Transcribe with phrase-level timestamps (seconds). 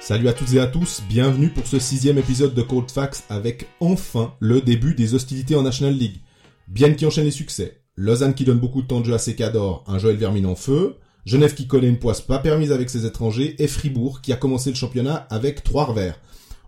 [0.00, 3.66] Salut à toutes et à tous, bienvenue pour ce sixième épisode de Cold Facts avec
[3.80, 6.20] enfin le début des hostilités en National League.
[6.68, 9.34] Bien qui enchaîne les succès, Lausanne qui donne beaucoup de temps de jeu à ses
[9.34, 13.06] cadors, un Joël Vermine en feu, Genève qui connaît une poisse pas permise avec ses
[13.06, 16.20] étrangers, et Fribourg qui a commencé le championnat avec trois revers.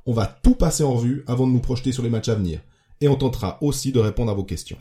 [0.07, 2.61] On va tout passer en revue avant de nous projeter sur les matchs à venir.
[3.01, 4.79] Et on tentera aussi de répondre à vos questions.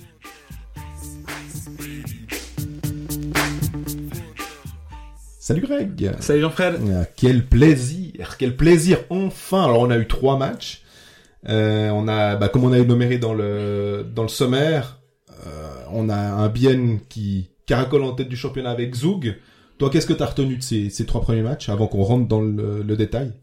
[5.44, 10.38] Salut Greg Salut Jean-Fred Ah, Quel plaisir Quel plaisir Enfin Alors on a eu trois
[10.38, 10.84] matchs.
[11.50, 15.02] Euh, on a, bah, comme on a énuméré dans le dans le sommaire,
[15.46, 19.36] euh, on a un Bienne qui caracole en tête du championnat avec Zug.
[19.80, 22.40] Toi, qu'est-ce que t'as retenu de ces, ces trois premiers matchs avant qu'on rentre dans
[22.40, 23.34] le, le détail?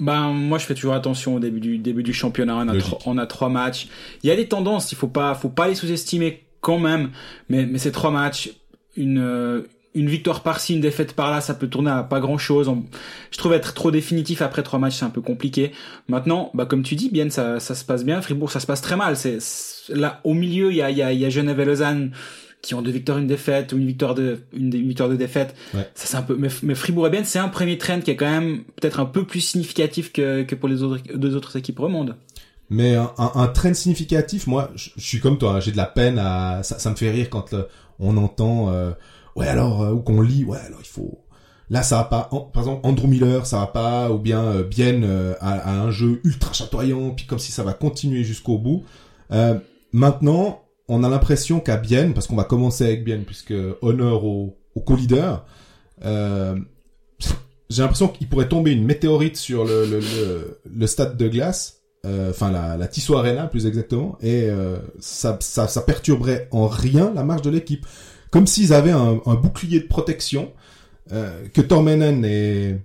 [0.00, 2.56] Ben moi je fais toujours attention au début du début du championnat.
[2.56, 3.88] On a, on trois matchs.
[4.22, 7.10] Il y a des tendances, il faut pas faut pas les sous-estimer quand même.
[7.50, 8.50] Mais mais ces trois matchs,
[8.96, 12.70] une euh, une victoire par-ci, une défaite par-là, ça peut tourner à pas grand-chose.
[13.32, 15.72] Je trouve être trop définitif après trois matchs, c'est un peu compliqué.
[16.06, 18.22] Maintenant, bah comme tu dis, bien ça ça se passe bien.
[18.22, 19.16] Fribourg, ça se passe très mal.
[19.16, 19.38] C'est
[19.88, 22.12] là au milieu, il y a il y a, y a Genève et Lausanne
[22.62, 25.56] qui ont deux victoires, une défaite ou une victoire de une, une victoire de défaite.
[25.74, 25.88] Ouais.
[25.94, 26.36] Ça c'est un peu.
[26.38, 29.06] Mais, mais Fribourg et Bienne, c'est un premier trend qui est quand même peut-être un
[29.06, 32.14] peu plus significatif que que pour les autres deux autres équipes remondes.
[32.68, 35.76] Mais un, un, un trend significatif, moi, je, je suis comme toi, hein, j'ai de
[35.76, 36.62] la peine à...
[36.62, 37.64] Ça, ça me fait rire quand euh,
[37.98, 38.70] on entend...
[38.70, 38.92] euh,
[39.36, 41.24] ouais, alors, euh, ou qu'on lit, ouais, alors il faut...
[41.72, 42.28] Là, ça va pas.
[42.52, 45.92] Par exemple, Andrew Miller, ça va pas, ou bien euh, Bien euh, a, a un
[45.92, 48.82] jeu ultra chatoyant, puis comme si ça va continuer jusqu'au bout.
[49.30, 49.54] Euh,
[49.92, 54.58] maintenant, on a l'impression qu'à Bien, parce qu'on va commencer avec Bien, puisque honneur au,
[54.74, 55.46] au co-leader,
[56.04, 56.56] euh,
[57.68, 61.82] j'ai l'impression qu'il pourrait tomber une météorite sur le, le, le, le stade de glace,
[62.04, 66.66] euh, enfin la, la Tissot Arena plus exactement, et euh, ça, ça, ça perturberait en
[66.66, 67.86] rien la marche de l'équipe.
[68.30, 70.52] Comme s'ils avaient un, un bouclier de protection,
[71.12, 72.78] euh, que Tormenen est,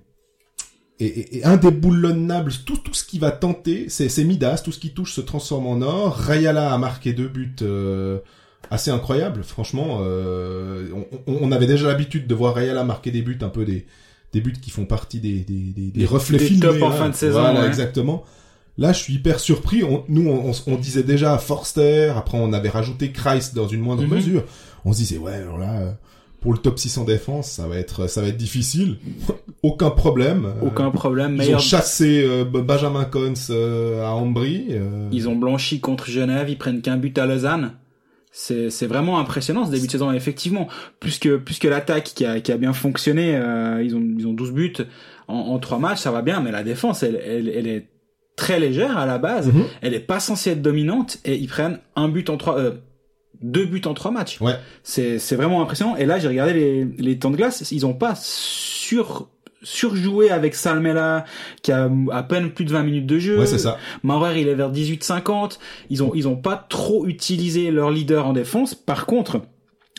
[1.00, 2.52] est- est indéboulonnable.
[2.66, 5.82] Tout, tout ce qui va tenter, c'est Midas, tout ce qui touche se transforme en
[5.82, 6.16] or.
[6.16, 8.20] Rayala a marqué deux buts euh,
[8.72, 10.00] assez incroyables, franchement.
[10.02, 10.88] euh,
[11.28, 13.86] on, on- avait déjà l'habitude de voir Rayala marquer des buts un peu des
[14.34, 16.60] des buts qui font partie des, des, des, des reflets des filmés.
[16.60, 16.96] tops en hein.
[16.96, 17.68] fin de saison, Voilà, ouais.
[17.68, 18.26] exactement.
[18.78, 19.82] Là, je suis hyper surpris.
[19.86, 22.12] On, nous, on, on- disait déjà Forster.
[22.18, 24.10] Après, on avait rajouté Kreis dans une moindre Mhm.
[24.10, 24.44] mesure.
[24.86, 25.92] On se disait, ouais, alors là, euh,
[26.42, 28.98] pour le top 6 en défense, ça va être, ça va être difficile.
[29.64, 30.46] Aucun problème.
[30.46, 31.32] Euh, Aucun problème.
[31.34, 34.68] Ils Meilleur- ont chassé euh, Benjamin Cons euh, à Ambry.
[34.70, 37.72] euh, Ils ont blanchi contre Genève, ils prennent qu'un but à Lausanne.
[38.38, 40.68] C'est c'est vraiment impressionnant ce début de saison effectivement
[41.00, 44.28] plus que plus que l'attaque qui a qui a bien fonctionné euh, ils ont ils
[44.28, 44.74] ont 12 buts
[45.30, 47.88] en, en trois matchs ça va bien mais la défense elle elle, elle est
[48.36, 49.64] très légère à la base Mhm.
[49.82, 52.72] elle est pas censée être dominante et ils prennent un but en trois euh,
[53.42, 54.56] deux buts en trois matchs Ouais.
[54.84, 57.94] c'est c'est vraiment impressionnant et là j'ai regardé les les temps de glace ils ont
[57.94, 59.28] pas sur
[59.64, 61.26] surjoué avec Salmela
[61.64, 63.78] qui a à peine plus de 20 minutes de jeu Ouais, c'est ça.
[64.04, 65.58] Maurer, il est vers 18-50.
[65.90, 68.76] Ils ont, ils ont pas trop utilisé leur leader en défense.
[68.76, 69.42] Par contre,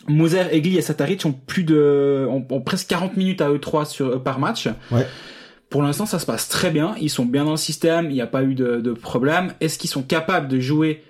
[0.06, 3.84] Moser, Egli et Sataric ont plus de, ont, ont presque 40 minutes à eux trois
[3.86, 4.68] sur, par match.
[4.92, 5.04] Ouais.
[5.68, 6.94] Pour l'instant, ça se passe très bien.
[7.00, 8.06] Ils sont bien dans le système.
[8.06, 9.52] Il n'y a pas eu de, de problème.
[9.60, 11.02] Est-ce qu'ils sont capables de jouer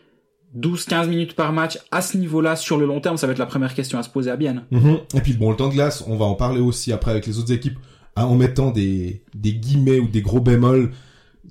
[0.59, 3.17] 12-15 minutes par match à ce niveau-là sur le long terme?
[3.17, 4.65] Ça va être la première question à se poser à Bienne.
[4.71, 4.99] Mhm.
[5.15, 7.39] Et puis bon, le temps de glace, on va en parler aussi après avec les
[7.39, 7.79] autres équipes,
[8.17, 10.93] hein, en mettant des, des guillemets ou des gros bémols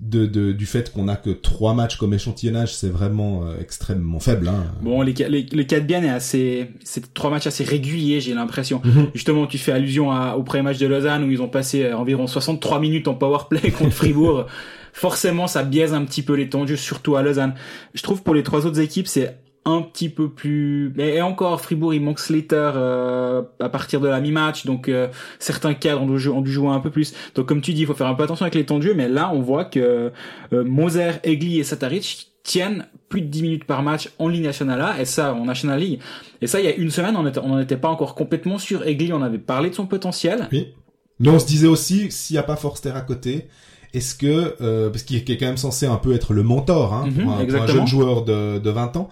[0.01, 4.19] de, de du fait qu'on a que trois matchs comme échantillonnage, c'est vraiment euh, extrêmement
[4.19, 4.47] faible.
[4.47, 4.65] Hein.
[4.81, 8.33] Bon, les, les, les cas de Bienne est assez, c'est trois matchs assez réguliers, j'ai
[8.33, 8.81] l'impression.
[8.83, 9.07] Mhm.
[9.13, 11.97] Justement, tu fais allusion à- au premier match de Lausanne où ils ont passé euh,
[11.97, 14.45] environ 63 minutes en power play contre Fribourg.
[14.93, 16.35] Forcément, ça biaise un petit peu
[16.67, 17.53] jeu, surtout à Lausanne.
[17.93, 20.93] Je trouve pour les trois autres équipes, c'est un petit peu plus.
[20.99, 25.07] Et encore, Fribourg, il manque Slater euh, à partir de la mi-match, donc euh,
[25.39, 27.13] certains cadres ont dû, jouer, ont dû jouer un peu plus.
[27.33, 28.93] Donc comme tu dis, il faut faire un peu attention avec les temps de jeu,
[28.93, 30.11] mais là, on voit que
[30.53, 34.81] euh, Moser, Egli et Sataric tiennent plus de 10 minutes par match en Ligue nationale
[34.81, 35.99] A, et ça, en National League.
[36.41, 38.85] Et ça, il y a une semaine, on n'en était pas encore complètement sûr.
[38.85, 40.47] Egli, on avait parlé de son potentiel.
[40.51, 40.73] Oui.
[41.19, 43.47] Mais on se disait aussi, s'il n'y a pas Forster à côté,
[43.95, 47.05] est-ce que, euh, parce qu'il est quand même censé un peu être le mentor hein,
[47.07, 49.09] Mhm, pour, un, pour un jeune joueur de, de 20 ans,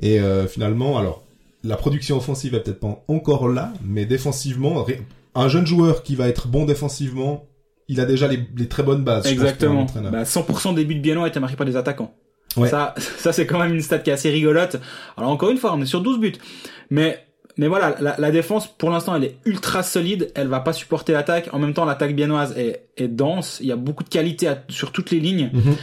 [0.00, 1.22] et euh, finalement, alors,
[1.62, 4.84] la production offensive est peut-être pas encore là, mais défensivement,
[5.34, 7.46] un jeune joueur qui va être bon défensivement,
[7.88, 9.24] il a déjà les, les très bonnes bases.
[9.24, 9.82] je pense, Exactement.
[9.82, 10.12] entraîneur.
[10.12, 12.14] Bah, 100% des buts de été marqués par des attaquants.
[12.56, 12.68] Ouais.
[12.68, 14.76] Ça, ça c'est quand même une stat qui est assez rigolote.
[15.16, 16.32] Alors encore une fois, on est sur 12 buts.
[16.90, 17.24] Mais,
[17.56, 20.30] mais voilà, la, la défense, pour l'instant, elle est ultra solide.
[20.34, 21.48] Elle va pas supporter l'attaque.
[21.52, 23.58] En même temps, l'attaque biennoise est, est dense.
[23.60, 25.50] Il y a beaucoup de qualité à- sur toutes les lignes.
[25.52, 25.74] Mhm.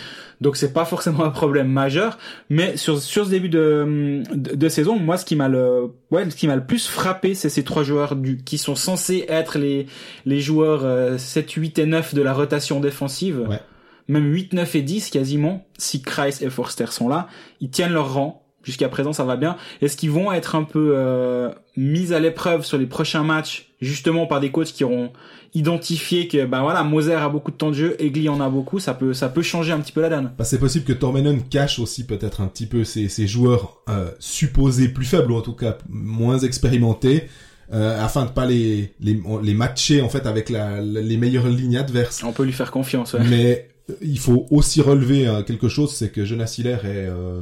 [0.42, 2.18] Donc c'est pas forcément un problème majeur,
[2.50, 6.30] mais sur sur ce début de de, de saison, moi ce qui m'a le ouais
[6.30, 9.60] ce qui m'a le plus frappé, c'est ces trois joueurs du qui sont censés être
[9.60, 9.86] les
[10.26, 13.46] les joueurs euh, 7, 8 et 9 de la rotation défensive.
[13.48, 13.60] Ouais.
[14.08, 17.28] Même 8, 9 et 10 quasiment, si Kreis et Forster sont là,
[17.62, 18.40] ils tiennent leur rang.
[18.64, 19.58] Jusqu'à présent, ça va bien.
[19.82, 24.28] Est-ce qu'ils vont être un peu euh, mis à l'épreuve sur les prochains matchs, justement
[24.28, 25.12] par des coachs qui auront
[25.54, 28.80] identifié que ben voilà, Moser a beaucoup de temps de jeu, Egli en a beaucoup,
[28.80, 30.32] ça peut ça peut changer un petit peu la donne.
[30.38, 34.12] Bah, c'est possible que Tormenon cache aussi peut-être un petit peu ses, ses joueurs euh,
[34.20, 37.28] supposés plus faibles ou en tout cas moins expérimentés
[37.74, 41.78] euh, afin de pas les, les les matcher en fait avec la, les meilleures lignes
[41.78, 42.24] adverses.
[42.24, 43.14] On peut lui faire confiance.
[43.14, 43.22] Ouais.
[43.30, 47.42] Mais euh, il faut aussi relever quelque chose, c'est que Jonas Hiller est, euh,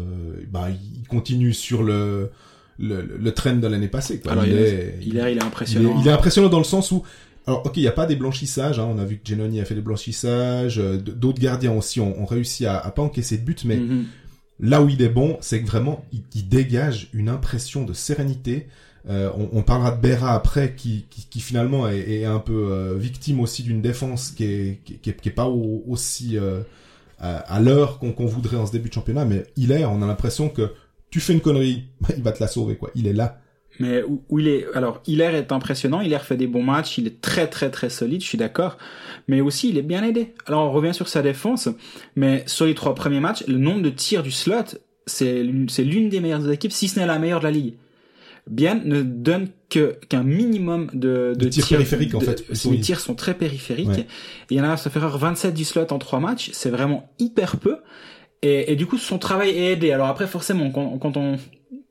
[0.52, 2.32] bah, il continue sur le
[2.82, 4.22] le, le trend de l'année passée.
[4.22, 4.32] Quoi.
[4.32, 5.98] Alors, il, il est, Il est, il est il est, impressionnant.
[6.02, 7.04] il est impressionnant dans le sens où,
[7.48, 8.80] alors ok, il n'y a pas des blanchissages.
[8.80, 12.22] Hein, on a vu que Genoni a fait des blanchissages, euh, d'autres gardiens aussi ont,
[12.22, 14.06] ont réussi à, à pas encaisser de but, mais Mhm.
[14.60, 18.68] là où il est bon, c'est que vraiment, il, il dégage une impression de sérénité.
[19.10, 22.68] Euh, on, on parlera de Berra après, qui, qui, qui finalement est, est un peu
[22.72, 26.38] euh, victime aussi d'une défense qui est, qui, qui est, qui est pas au- aussi
[26.38, 26.60] euh,
[27.18, 29.24] à, à l'heure qu'on qu'on voudrait en ce début de championnat.
[29.26, 30.74] Mais il est, on a l'impression que
[31.10, 31.86] tu fais une connerie,
[32.18, 32.92] il va te la sauver, quoi.
[32.94, 33.40] Il est là.
[33.80, 37.08] Mais où, où il est, alors Hilaire est impressionnant, Hilaire fait des bons matchs, il
[37.08, 38.78] est très très très solide, je suis d'accord.
[39.28, 40.34] Mais aussi il est bien aidé.
[40.46, 41.70] Alors on revient sur sa défense,
[42.16, 45.84] mais sur les trois premiers matchs, le nombre de tirs du slot, c'est l'une c'est
[45.84, 47.76] l'une des meilleures équipes, si ce n'est la meilleure de la ligue.
[48.48, 52.80] Bien ne donne que qu'un minimum de, De tirs périphériques, en fait, Les oui.
[52.80, 53.90] tirs sont très périphériques.
[53.90, 54.08] Ouais.
[54.50, 57.58] Il y en a, ça fait 27 du slot en trois matchs, c'est vraiment hyper
[57.58, 57.78] peu.
[58.42, 59.92] Et, et du coup, son travail est aidé.
[59.92, 61.38] Alors après, forcément, quand, quand on,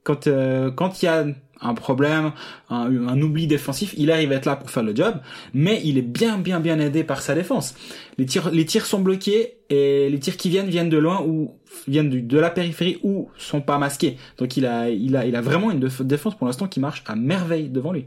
[0.02, 1.26] quand, euh, quand il y a
[1.60, 2.32] un problème,
[2.70, 5.16] un, oubli défensif, il arrive à être là pour faire le job,
[5.54, 7.74] mais il est bien, bien, bien aidé par sa défense.
[8.16, 11.54] Les tirs, les tirs sont bloqués et les tirs qui viennent viennent de loin ou
[11.86, 14.16] viennent du, de la périphérie ou sont pas masqués.
[14.38, 17.02] Donc il a, il a, il a vraiment une déf- défense pour l'instant qui marche
[17.06, 18.06] à merveille devant lui.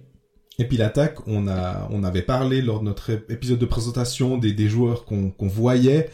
[0.60, 4.38] Et puis l'attaque, on a, on avait parlé lors de notre ép- épisode de présentation
[4.38, 6.10] des, des joueurs qu'on qu'on voyait.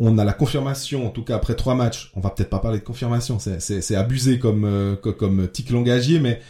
[0.00, 2.10] On a la confirmation, en tout cas après trois matchs.
[2.16, 5.46] On va peut-être pas parler de confirmation, c'est- c'est c'est abusé comme euh, co- comme
[5.48, 6.40] tic langagier, mais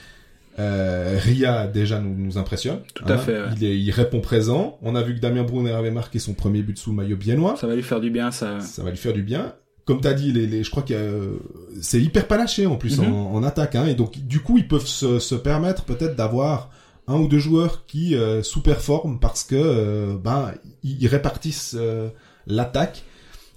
[0.59, 2.77] euh, Ria déjà nous, nous impressionne.
[2.77, 2.93] Hein.
[2.95, 3.49] Tout à fait, ouais.
[3.57, 4.79] Il, est, il répond présent.
[4.83, 7.57] On a vu que Damien Brunner avait marqué son premier but sous le maillot biennois.
[7.57, 8.61] Ça va lui faire du bien, ça.
[8.61, 9.53] Ça va lui faire du bien.
[9.85, 11.35] Comme t'as dit, les, les, je crois que euh,
[11.83, 13.13] c'est hyper panaché en plus Mhm.
[13.13, 16.71] en, en attaque, hein, et donc du coup ils peuvent se, se permettre peut-être d'avoir
[17.07, 20.53] un ou deux joueurs qui euh, sous-performent parce que euh, ben
[20.85, 22.09] ils, répartissent euh,
[22.47, 23.03] l'attaque.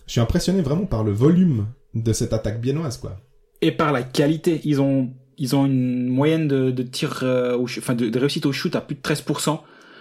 [0.08, 3.18] Je suis impressionné vraiment par le volume de cette attaque biennoise, quoi.
[3.62, 4.62] et par la qualité.
[4.64, 8.52] Ils ont ils ont une moyenne de, de tir euh, enfin de, de réussite au
[8.52, 9.60] shoot à plus de 13%.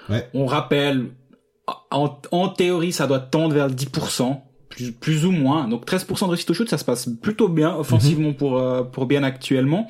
[0.09, 0.29] Ouais.
[0.35, 1.09] On rappelle
[1.91, 4.41] en, en théorie ça doit tendre vers 10%.
[4.69, 5.69] Plus, plus ou moins.
[5.69, 9.07] Donc 13% de réussite au shoot, ça se passe plutôt bien offensivement pour euh, pour
[9.07, 9.89] bien actuellement.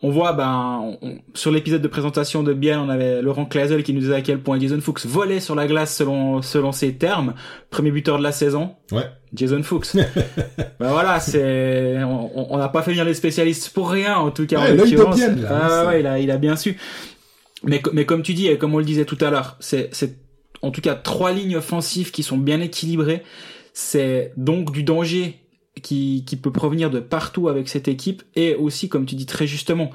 [0.00, 3.82] On voit, ben, on- on- sur l'épisode de présentation de Biel, on avait Laurent Clazel
[3.82, 6.94] qui nous disait à quel point Jason Fuchs volait sur la glace selon selon ses
[6.94, 7.34] termes.
[7.70, 8.76] Premier buteur de la saison.
[8.92, 9.06] Ouais.
[9.34, 9.94] Jason Fuchs.
[9.96, 14.58] ben voilà, c'est, on n'a pas fait venir les spécialistes pour rien, en tout cas.
[14.60, 15.16] Ouais, en l'œil de l'occurrence.
[15.16, 16.76] Biel, là, Ah ouais, il a, il a bien su.
[17.64, 20.16] Mais, mais comme tu dis, et comme on le disait tout à l'heure, c'est, c'est,
[20.62, 23.22] en tout cas, trois lignes offensives qui sont bien équilibrées.
[23.74, 25.40] C'est donc du danger
[25.80, 29.46] qui, qui peut provenir de partout avec cette équipe et aussi, comme tu dis très
[29.46, 29.90] justement,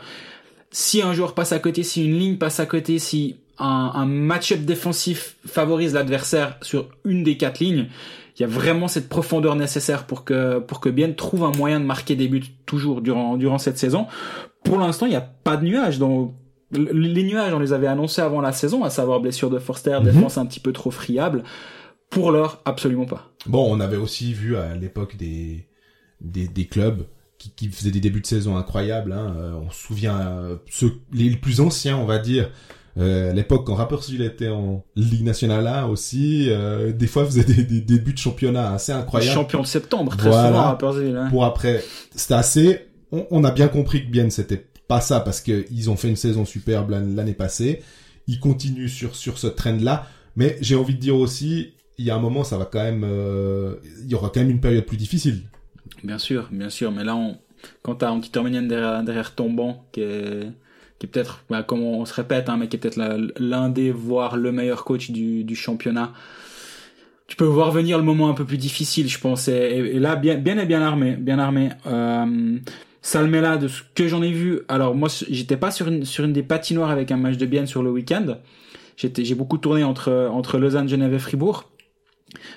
[0.72, 4.06] si un joueur passe à côté, si une ligne passe à côté, si un, un
[4.06, 7.88] match-up défensif favorise l'adversaire sur une des quatre lignes,
[8.38, 11.80] il y a vraiment cette profondeur nécessaire pour que pour que Bien trouve un moyen
[11.80, 14.08] de marquer des buts toujours durant durant cette saison.
[14.64, 16.00] Pour l'instant, il n'y a pas de nuages.
[16.00, 16.34] Donc
[16.74, 20.00] l- les nuages, on les avait annoncés avant la saison, à savoir blessure de Forster,
[20.00, 20.06] Mhm.
[20.06, 21.44] défense un petit peu trop friable.
[22.10, 23.30] Pour l'heure, absolument pas.
[23.46, 25.68] Bon, on avait aussi vu à l'époque des,
[26.22, 27.06] des, des clubs
[27.38, 29.12] qui, qui faisaient des débuts de saison incroyables.
[29.12, 29.36] Hein.
[29.38, 32.50] Euh, on se souvient, euh, ceux, les plus anciens, on va dire,
[32.98, 36.50] euh, à l'époque quand Rappers il était en Ligue nationale A aussi,
[36.94, 39.34] des fois faisaient des, des débuts de championnat assez incroyables.
[39.34, 40.48] Champion de septembre, très Voilà.
[40.48, 40.68] souvent
[41.16, 41.30] hein.
[41.30, 41.84] Pour après,
[42.16, 42.80] c'était assez.
[43.12, 46.10] On, on a bien compris que bien c'était pas ça parce que ils ont fait
[46.10, 47.82] une saison superbe l'an- l'année passée.
[48.28, 52.12] Ils continuent sur sur ce trend là, mais j'ai envie de dire aussi, il y
[52.12, 54.86] a un moment, ça va quand même, euh, il y aura quand même une période
[54.86, 55.42] plus difficile.
[56.04, 57.38] Bien sûr, bien sûr, mais là, on,
[57.82, 60.52] quand t'as Arménien derrière, derrière ton banc, qui est,
[61.00, 63.00] qui est peut-être, bah, comme on, se répète, hein, mais qui est peut-être
[63.40, 66.14] l'un des, voire le meilleur coach du, du championnat,
[67.28, 69.48] tu peux voir venir le moment un peu plus difficile, je pense.
[69.48, 71.70] Et, et- là, bien, bien et bien armé, bien armé.
[71.88, 72.58] Euh,
[73.02, 76.34] Salmela, de ce que j'en ai vu, alors moi, j'étais pas sur une, sur une
[76.34, 78.38] des patinoires avec un match de bien sur le week-end.
[78.98, 81.70] J'ai beaucoup tourné entre, entre Lausanne, Genève et Fribourg.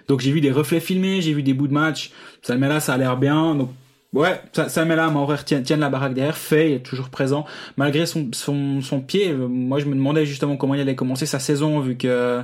[0.08, 2.10] Donc j'ai vu des reflets filmés, j'ai vu des bouts de match.
[2.42, 3.54] Salmela, ça a l'air bien.
[3.54, 3.70] Donc
[4.12, 6.36] ouais, Sa- Salmela, Maurer tiennent, tiennent la baraque derrière.
[6.36, 7.44] Fait est toujours présent
[7.76, 9.30] malgré son pied.
[9.30, 12.40] euh, Moi, je me demandais justement comment il allait commencer sa saison vu que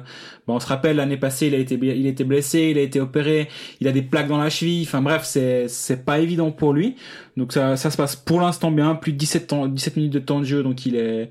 [0.48, 3.48] on se rappelle l'année passée, il a été il était blessé, il a été opéré,
[3.80, 4.82] il a des plaques dans la cheville.
[4.86, 6.96] Enfin bref, c'est pas évident pour lui.
[7.36, 10.40] Donc ça se passe pour l'instant bien, plus de 17 temps, 17 minutes de temps
[10.40, 10.62] de jeu.
[10.62, 11.30] Donc il est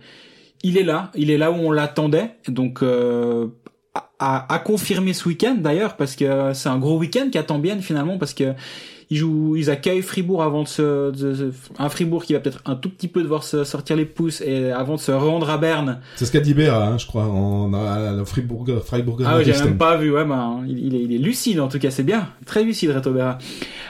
[0.63, 2.31] il est là, il est là où on l'attendait.
[2.47, 3.47] Donc euh,
[4.19, 7.79] à, à, confirmer ce week-end d'ailleurs parce que c'est un gros week-end qui attend bien
[7.79, 8.53] finalement parce que
[9.09, 12.61] ils jouent, ils accueillent Fribourg avant de se, de- de- un Fribourg qui va peut-être
[12.65, 15.57] un tout petit peu devoir se sortir les pouces et avant de se rendre à
[15.57, 15.99] Berne.
[16.15, 19.21] C'est ce qu'a dit Béra, hein, je crois, en, à la Fribourg, Freiburg.
[19.25, 21.67] Ah ouais, j'ai même pas vu, ouais, ben, il, il est, il est lucide en
[21.67, 23.37] tout cas, c'est bien, très lucide Reto Berra.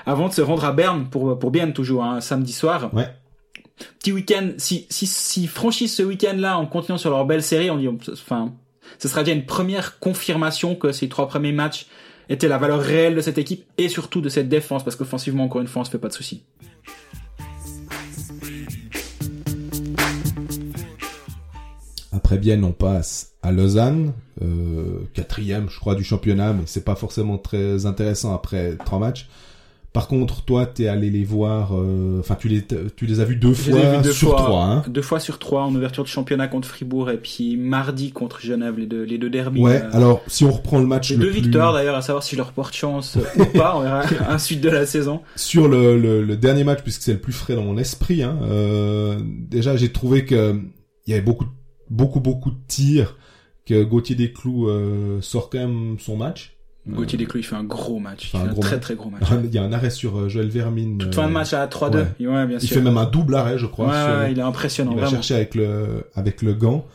[0.08, 2.90] Avant de se rendre à Berne pour pour Berne toujours, hein, samedi soir.
[2.92, 3.08] Ouais.
[4.00, 7.78] Petit week-end, si si si franchissent ce week-end-là en continuant sur leur belle série, on
[7.78, 8.54] dit, enfin,
[9.00, 11.88] ce sera déjà une première confirmation que ces trois premiers matchs
[12.30, 15.62] étaient la valeur réelle de cette équipe et surtout de cette défense, parce qu'offensivement, encore
[15.62, 16.44] une fois, on se fait pas de soucis.
[22.14, 26.96] Après Bienne, on passe à Lausanne, euh, quatrième, je crois, du championnat, mais c'est pas
[26.96, 29.28] forcément très intéressant après trois matchs.
[29.94, 32.64] Par contre, toi, t'es allé les voir, euh, enfin, tu les,
[32.96, 34.84] tu les as vus deux Je fois vus deux sur fois, trois, hein.
[34.88, 38.80] Deux fois sur trois en ouverture de championnat contre Fribourg et puis mardi contre Genève,
[38.80, 39.60] les deux, les deux derbies.
[39.62, 42.02] Ouais, euh, alors, si on reprend le match les le deux plus- victoires d'ailleurs, à
[42.02, 45.20] savoir si je leur porte chance ou pas, on verra la suite de la saison.
[45.36, 48.40] sur le, le, le dernier match, puisque c'est le plus frais dans mon esprit, hein,
[48.44, 50.58] euh, déjà, j'ai trouvé que
[51.06, 51.48] il y avait beaucoup,
[51.90, 53.18] beaucoup, beaucoup de tirs,
[53.66, 56.56] que Gauthier Desclous euh, sort quand même son match.
[56.88, 58.24] Gauthier Desclous, il fait un gros match.
[58.26, 58.82] Il fait un gros très match.
[58.82, 59.22] très gros match.
[59.44, 60.98] Il y a un arrêt sur euh, Joël Vermine.
[60.98, 61.96] Toute euh, fin de match à 3-2.
[62.20, 62.28] ouais.
[62.28, 63.88] Ouais, bien Il fait même un double arrêt, je crois.
[63.88, 65.18] Ouais, sur- ouais, il est impressionnant, il va vraiment.
[65.18, 66.86] chercher avec le avec le gant.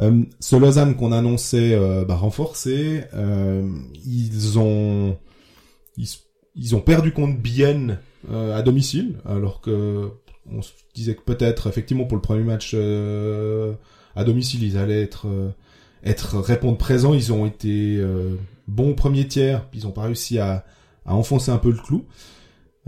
[0.00, 3.68] Euh, ce Lausanne qu'on annonçait euh, bah, renforcé, euh,
[4.06, 5.16] ils ont
[5.96, 6.08] ils,
[6.56, 7.98] ils ont perdu contre Bienne
[8.30, 10.10] euh, à domicile, alors que
[10.52, 13.72] on se disait que peut-être effectivement pour le premier match euh,
[14.16, 15.50] à domicile ils allaient être euh,
[16.04, 17.14] être répondre présents.
[17.14, 18.34] Ils ont été euh,
[18.66, 20.64] bons au premier tiers, puis ils ont pas réussi à
[21.06, 22.04] à enfoncer un peu le clou.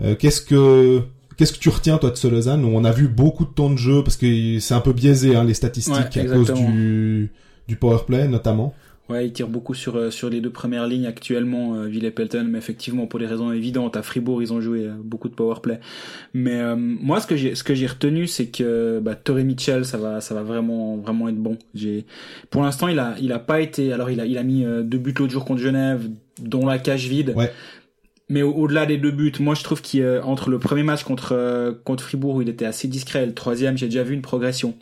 [0.01, 1.03] Euh, qu'est-ce que
[1.37, 2.65] Qu'est-ce que tu retiens toi de ce Lausanne?
[2.65, 5.35] Où on a vu beaucoup de temps de jeu parce que c'est un peu biaisé
[5.35, 7.31] hein, les statistiques Ouais, à cause du
[7.67, 8.73] du power play notamment.
[9.09, 12.11] Ouais, il tire beaucoup sur euh, sur les deux premières lignes actuellement, euh, Ville et
[12.11, 15.33] Pelton, mais effectivement pour des raisons évidentes, à Fribourg ils ont joué euh, beaucoup de
[15.33, 15.79] power play.
[16.33, 19.85] Mais euh, moi ce que j'ai ce que j'ai retenu c'est que bah, Torrey Mitchell
[19.85, 21.57] ça va ça va vraiment vraiment être bon.
[21.73, 22.05] J'ai
[22.49, 24.97] pour l'instant il a il a pas été alors il a il a mis deux
[24.97, 26.09] buts l'autre jour contre Genève
[26.41, 27.31] dont la cage vide.
[27.35, 27.51] Ouais.
[28.29, 31.71] Mais au- au-delà des deux buts, moi je trouve qu'entre le premier match contre euh,
[31.85, 34.75] contre Fribourg où il était assez discret et le troisième, j'ai déjà vu une progression.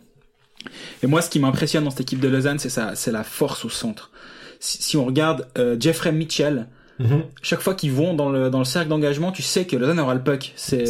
[1.04, 3.66] Et moi, ce qui m'impressionne dans cette équipe de Lausanne, c'est ça, c'est la force
[3.66, 4.10] au centre.
[4.60, 6.68] Si, si on regarde euh, Jeffrey Mitchell,
[7.42, 10.14] chaque fois qu'ils vont dans le dans le cercle d'engagement, tu sais que Lausanne aura
[10.16, 10.54] le puck.
[10.56, 10.86] C'est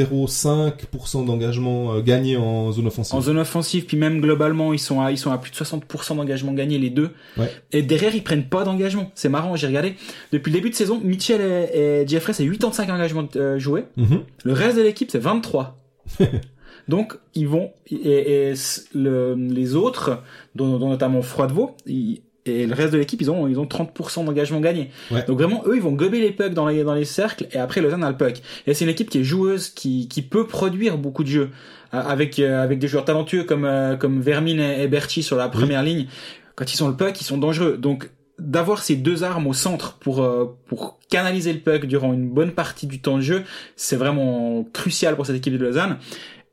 [0.00, 3.14] 71,05% d'engagement euh, gagné en zone offensive.
[3.16, 6.16] en zone offensive, puis même globalement, ils sont à ils sont à plus de 60%
[6.16, 7.10] d'engagement gagné les deux.
[7.36, 7.50] Ouais.
[7.72, 9.10] Et derrière, ils prennent pas d'engagement.
[9.14, 9.94] C'est marrant, j'ai regardé
[10.32, 13.84] depuis le début de saison, Mitchell et, et Jeffrey, c'est 85 engagements euh, joués.
[13.96, 14.20] Mhm.
[14.44, 15.76] Le reste de l'équipe, c'est 23.
[16.88, 18.54] Donc, ils vont, et, et
[18.94, 20.22] le- les autres,
[20.54, 24.24] dont, dont notamment Froidevaux, ils- et le reste de l'équipe, ils ont, ils ont 30%
[24.24, 24.90] d'engagement gagné.
[25.10, 25.24] Ouais.
[25.26, 27.80] Donc vraiment, eux, ils vont gober les pucks dans les, dans les cercles, et après,
[27.80, 28.40] Lausanne a le puck.
[28.66, 31.50] Et c'est une équipe qui est joueuse, qui, qui peut produire beaucoup de jeux,
[31.92, 35.48] avec, euh, avec des joueurs talentueux comme, euh, comme Vermine et, et Berti sur la
[35.48, 36.06] première ligne.
[36.54, 37.76] Quand ils ont le puck, ils sont dangereux.
[37.76, 42.30] Donc, d'avoir ces deux armes au centre pour euh, pour canaliser le puck durant une
[42.30, 43.44] bonne partie du temps de jeu,
[43.76, 45.98] c'est vraiment crucial pour cette équipe de Lausanne.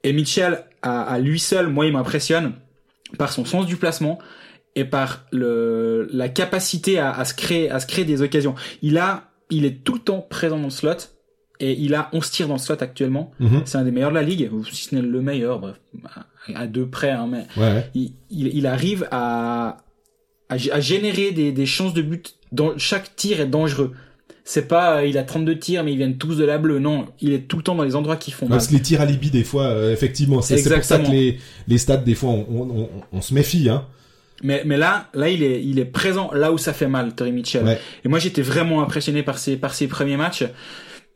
[0.03, 2.53] Et Mitchell, à, à lui seul, moi, il m'impressionne
[3.17, 4.19] par son sens du placement
[4.77, 8.55] et par le la capacité à, à se créer à se créer des occasions.
[8.81, 10.91] Il a il est tout le temps présent dans le slot
[11.59, 13.31] et il a 11 tirs dans le slot actuellement.
[13.39, 13.61] Mhm.
[13.65, 15.75] C'est un des meilleurs de la ligue, ou si ce n'est le meilleur, bref,
[16.53, 17.89] à- deux près, hein, mais Ouais, ouais.
[17.95, 19.77] il, il, il arrive à,
[20.49, 22.35] à, gé- à générer des, des chances de but.
[22.51, 23.93] Dans, chaque tir est dangereux.
[24.43, 26.79] C'est pas, euh, il a 32 tirs, mais ils viennent tous de la bleue.
[26.79, 28.57] Non, il est tout le temps dans les endroits qui font mal.
[28.57, 31.39] Parce que les tirs à Libye, des fois, euh, effectivement, c'est pour ça que les,
[31.67, 33.85] les stats, des fois, on, on, on, on se méfie, hein.
[34.43, 37.31] Mais, mais là, là, il est, il est présent là où ça fait mal, Terry
[37.31, 37.63] Mitchell.
[37.65, 37.79] Ouais.
[38.05, 40.43] Et moi, j'étais vraiment impressionné par ses, par ses premiers matchs.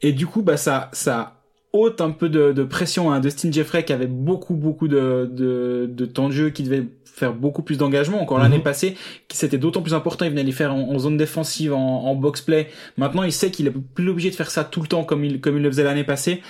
[0.01, 1.37] Et du coup, bah, ça, ça
[1.73, 5.87] ôte un peu de, de pression à Dustin Jeffrey qui avait beaucoup, beaucoup de, de,
[5.89, 8.19] de temps de jeu, qui devait faire beaucoup plus d'engagement.
[8.21, 8.43] Encore Mhm.
[8.43, 8.95] l'année passée,
[9.27, 12.15] qui c'était d'autant plus important, il venait les faire en, en zone défensive, en, en
[12.15, 12.69] box play.
[12.97, 15.39] Maintenant, il sait qu'il est plus obligé de faire ça tout le temps comme il,
[15.39, 16.41] comme il le faisait l'année passée.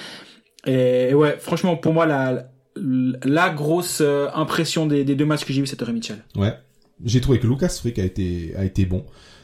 [0.66, 5.46] Et, et ouais, franchement, pour moi, la, la grosse euh, impression des, des deux matchs
[5.46, 6.24] que j'ai vus, c'est Terry Mitchell.
[6.36, 6.54] Ouais.
[7.04, 9.04] J'ai trouvé que Lucas Frick a été, a été bon.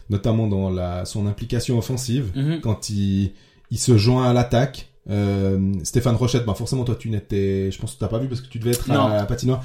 [0.10, 2.62] notamment dans la son implication offensive Mhm.
[2.62, 3.32] quand il
[3.72, 4.88] il se joint à l'attaque.
[5.10, 8.40] Euh, Stéphane Rochette, bah forcément toi tu n'étais, je pense que t'as pas vu parce
[8.42, 9.08] que tu devais être Non.
[9.08, 9.64] à la patinoire.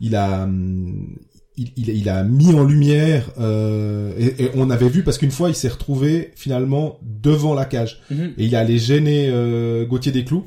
[0.00, 1.14] Il a hum,
[1.56, 5.30] il, il, il a mis en lumière euh, et, et on avait vu parce qu'une
[5.30, 8.32] fois il s'est retrouvé finalement devant la cage Mhm.
[8.38, 10.44] et il allait gêner euh, Gauthier Desclous.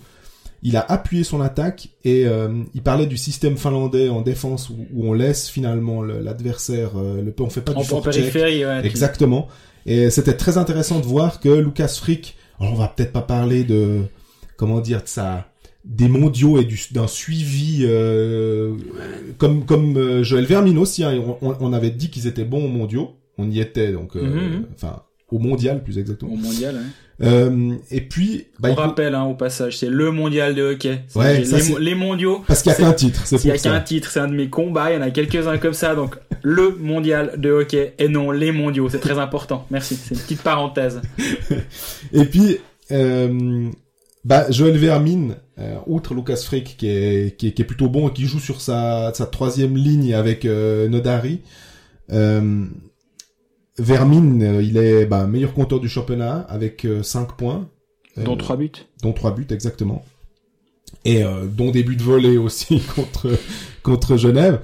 [0.70, 4.76] Il a appuyé son attaque et euh, il parlait du système finlandais en défense où,
[4.94, 8.14] où on laisse finalement le- l'adversaire, euh, le, on fait pas En, du forecheck.
[8.16, 8.86] périphérie, ouais.
[8.86, 9.48] Exactement.
[9.86, 13.64] Et c'était très intéressant de voir que Lucas Frick, alors on va peut-être pas parler
[13.64, 14.02] de,
[14.58, 15.48] comment dire, de sa,
[15.86, 18.76] des mondiaux et du, d'un suivi, euh,
[19.38, 23.12] comme, comme euh, Joël Vermin aussi, hein, on, avait dit qu'ils étaient bons aux mondiaux.
[23.38, 24.66] On y était, donc, Mhm.
[24.76, 26.34] enfin, au mondial plus exactement.
[26.34, 26.82] Au mondial, ouais.
[27.24, 30.62] Euh, et puis, bah, On il faut- rappelle hein, au passage, c'est le mondial de
[30.62, 31.00] hockey.
[31.16, 32.44] Ouais, les, ça, c'est- les mondiaux.
[32.48, 34.36] parce qu'il y a qu'un titre, c'est S'il y a qu'un titre, c'est un de
[34.36, 34.92] mes combats.
[34.92, 35.96] Il y en a quelques-uns comme ça.
[35.96, 38.88] Donc, le mondial de hockey et non les mondiaux.
[38.90, 39.66] C'est très important.
[39.72, 39.96] Merci.
[39.96, 41.02] C'est une petite parenthèse.
[42.14, 42.58] Et puis,
[42.92, 43.68] euh,
[44.24, 48.10] bah, Joël Vermin, euh, outre Lucas Frick qui est, qui est, qui est plutôt bon
[48.10, 51.42] et qui joue sur sa, sa troisième ligne avec euh, Nodari,
[52.12, 52.66] euh,
[53.79, 57.69] Vermin, euh, il est bah, meilleur compteur du championnat avec 5 points.
[58.17, 58.72] euh, Dont trois buts.
[59.03, 60.03] dont trois buts exactement.
[61.05, 63.29] Et euh, dont des buts de volée aussi contre
[63.84, 64.62] contre Genève.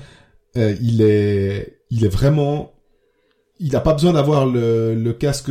[0.57, 2.72] Euh, il est il est vraiment
[3.59, 5.49] il n'a pas besoin d'avoir le, le casque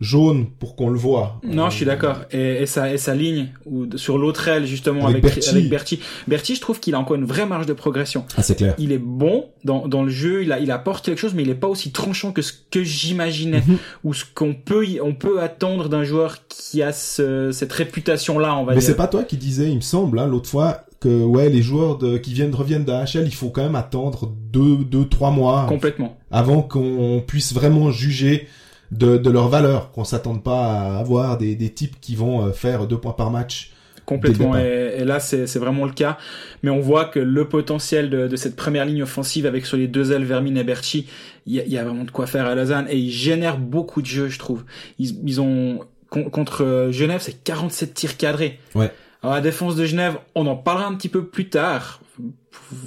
[0.00, 1.40] jaune pour qu'on le voit.
[1.44, 2.16] Non, je suis d'accord.
[2.32, 5.48] Et, et sa, et sa ligne ou sur l'autre aile justement Avec avec Berti.
[5.50, 6.00] avec Berti.
[6.26, 8.24] Berti, je trouve qu'il a encore une vraie marge de progression.
[8.36, 8.74] Ah, c'est clair.
[8.78, 11.50] Il est bon dans, dans le jeu, il, a, il apporte quelque chose, mais il
[11.50, 13.76] est pas aussi tranchant que ce que j'imaginais Mhm.
[14.04, 18.54] ou ce qu'on peut on peut attendre d'un joueur qui a ce, cette réputation là,
[18.56, 18.86] on va Mais dire.
[18.88, 21.96] c'est pas toi qui disais, il me semble, hein, l'autre fois, que ouais, les joueurs
[21.98, 26.16] de, qui viennent reviennent d'AHL, il faut quand même attendre deux, deux, trois mois complètement.
[26.30, 28.48] avant qu'on puisse vraiment juger
[28.90, 32.52] de, de leur valeur, qu'on s'attende pas à avoir des, des types qui vont euh,
[32.52, 33.70] faire deux points par match.
[34.06, 34.56] Complètement.
[34.56, 36.16] Et, et là, c'est vraiment le cas.
[36.62, 39.86] Mais on voit que le potentiel de, de cette première ligne offensive avec sur les
[39.86, 41.06] deux ailes Vermin et Berchi,
[41.46, 42.86] il y y a vraiment de quoi faire à Lausanne.
[42.88, 44.64] Et ils génèrent beaucoup de jeux, je trouve.
[44.98, 48.58] Ils, ils ont con- contre euh, Genève, c'est 47 tirs cadrés.
[48.74, 48.90] Ouais.
[49.22, 52.00] Alors la défense de Genève, on en parlera un petit peu plus tard.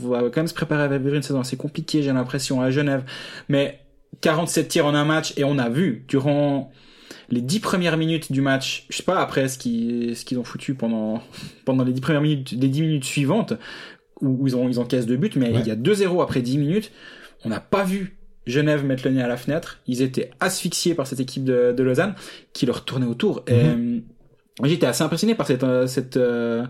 [0.04, 2.72] On va quand même se préparer à vivre une saison assez compliquée, j'ai l'impression, à
[2.72, 3.04] Genève.
[3.50, 3.80] Mais
[4.22, 6.72] 47 tirs en un match, et on a vu durant
[7.30, 10.44] les 10 premières minutes du match, je sais pas après ce qu'ils ce qu'ils ont
[10.44, 11.22] foutu pendant
[11.66, 13.54] pendant les 10 premières minutes, les 10 minutes suivantes
[14.22, 15.60] où, ils ont ils encaissent deux buts, mais Ouais.
[15.62, 16.92] il y a 2-0 après 10 minutes,
[17.44, 18.18] on n'a pas vu
[18.48, 19.80] Genève mettre le nez à la fenêtre.
[19.88, 22.16] Ils étaient asphyxiés par cette équipe de, de Lausanne
[22.54, 23.44] qui leur tournait autour.
[23.48, 24.00] Et euh,
[24.64, 26.66] j'étais assez impressionné par cette euh, cette euh,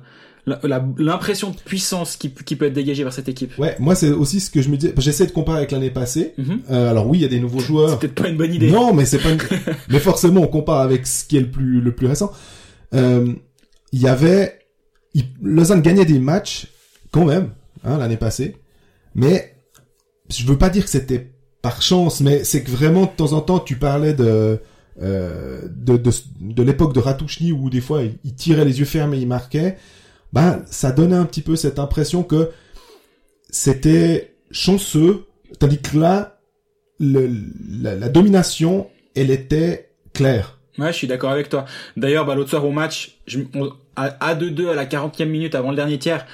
[0.98, 3.58] l'impression de puissance qui, qui peut être dégagée par cette équipe.
[3.60, 4.94] Ouais, moi c'est aussi ce que je me disais.
[4.98, 6.34] J'essaie de comparer avec l'année passée.
[6.38, 6.62] Mhm.
[6.72, 8.00] Euh, alors oui, il y a des nouveaux C'est joueurs.
[8.00, 8.72] peut-être pas une bonne idée.
[8.72, 9.30] Non, mais c'est pas.
[9.32, 9.38] Une...
[9.90, 12.32] mais forcément, on compare avec ce qui est le plus le plus récent.
[12.94, 13.34] Euh,
[13.92, 14.60] Il y avait,
[15.14, 16.68] il- Lausanne gagnait des matchs
[17.12, 17.52] quand même
[17.84, 18.56] hein, l'année passée,
[19.16, 19.56] mais
[20.30, 23.42] je veux pas dire que c'était par chance, mais c'est que vraiment de temps en
[23.42, 24.60] temps tu parlais de
[25.02, 29.18] euh, de de, de l'époque de Ratouchny où des fois il, tirait les yeux fermés,
[29.20, 29.78] il marquait.
[30.34, 32.50] Ben ça donnait un petit peu cette impression que
[33.50, 35.26] c'était chanceux,
[35.60, 36.40] tandis que là
[37.00, 37.30] le,
[37.82, 40.60] la, la domination, elle était claire.
[40.78, 41.66] Ouais, je suis d'accord avec toi.
[41.98, 45.54] D'ailleurs, bah, l'autre soir au match, je, on- à, à 2-2 à la 40e minute
[45.56, 46.26] avant le dernier tiers,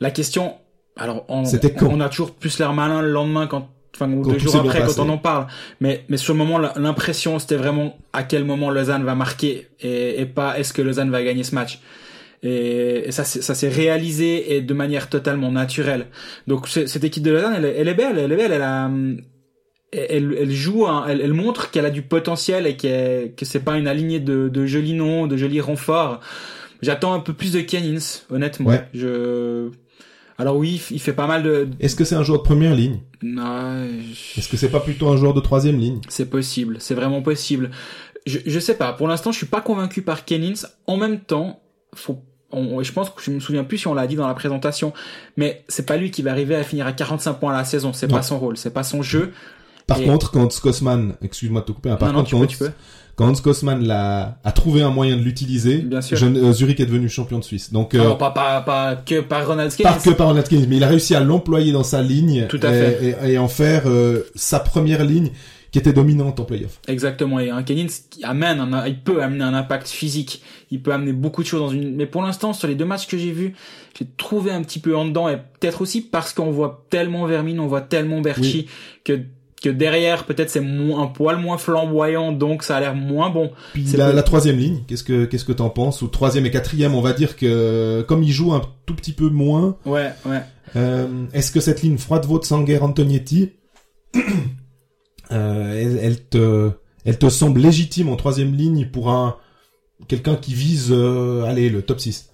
[0.00, 0.54] la question,
[0.96, 4.22] alors on, C'était quand on a toujours plus l'air malin le lendemain quand, enfin, ou
[4.32, 5.46] deux jours après quand on en parle.
[5.80, 10.20] Mais, mais sur le moment, l'impression c'était vraiment à quel moment Lausanne va marquer et,
[10.20, 11.80] et pas est-ce que Lausanne va gagner ce match?
[12.42, 16.06] Et, et ça, ça s'est réalisé et de manière totalement naturelle.
[16.46, 18.90] Donc cette équipe de Lausanne, elle, est- elle est belle, elle est belle, elle a,
[19.92, 23.78] elle, elle joue, elle, elle montre qu'elle a du potentiel et qu'elle- que c'est pas
[23.78, 26.20] une alignée de, de jolis noms, de jolis renforts.
[26.82, 27.98] J'attends un peu plus de Kenins,
[28.30, 28.68] honnêtement.
[28.70, 28.84] Ouais.
[28.92, 29.70] Je,
[30.38, 31.68] alors oui, il fait pas mal de.
[31.80, 33.00] Est-ce que c'est un joueur de première ligne?
[33.22, 33.86] Non,
[34.36, 36.00] Est-ce que c'est pas plutôt un joueur de troisième ligne?
[36.08, 37.70] C'est possible, c'est vraiment possible.
[38.26, 38.92] Je, je sais pas.
[38.92, 40.66] Pour l'instant, je suis pas convaincu par Kenins.
[40.86, 41.60] En même temps,
[41.94, 42.22] faut.
[42.52, 44.92] On, je pense que je me souviens plus si on l'a dit dans la présentation,
[45.36, 47.92] mais c'est pas lui qui va arriver à finir à 45 points à la saison.
[47.92, 49.32] C'est pas son rôle, c'est pas son jeu.
[49.86, 52.34] Par Et- contre, quand Skosman, excuse-moi de te couper, hein, par non, non, contre, tu
[52.34, 52.70] peux, quand, tu peux.
[53.14, 56.16] quand Hans a trouvé un moyen de l'utiliser, Bien sûr.
[56.16, 57.72] je- euh, Zurich est devenu champion de Suisse.
[57.72, 59.92] Donc, euh, Alors, pas, pas, pas que par Ronald Kenins.
[59.92, 62.60] pas que par Ronald Keynes, mais il a réussi à l'employer dans sa ligne Tout
[62.62, 63.16] à et, fait.
[63.24, 65.30] et- et en faire euh, sa première ligne
[65.70, 66.80] qui était dominante en playoff.
[66.88, 67.38] Exactement.
[67.38, 67.86] Et un qui
[68.22, 70.42] amène, un, il peut amener un impact physique.
[70.70, 71.94] Il peut amener beaucoup de choses dans une.
[71.96, 73.54] Mais pour l'instant, sur les deux matchs que j'ai vus,
[73.98, 77.60] j'ai trouvé un petit peu en dedans et peut-être aussi parce qu'on voit tellement Vermine,
[77.60, 78.66] on voit tellement Berchi
[79.04, 79.20] que
[79.62, 83.50] que derrière peut-être c'est moins, un poil moins flamboyant, donc ça a l'air moins bon.
[83.84, 86.02] C'est la, troisième ligne, qu'est-ce que qu'est-ce que t'en penses?
[86.02, 89.28] Ou troisième et quatrième, on va dire que comme ils jouent un tout petit peu
[89.30, 90.42] moins, Ouais, ouais.
[90.76, 93.52] euh, est-ce que cette ligne froide vaut de Sanger Antonietti,
[95.32, 96.70] euh, elle, elle te
[97.04, 99.36] elle te semble légitime en troisième ligne pour un
[100.08, 102.30] quelqu'un qui vise euh, allez le top 6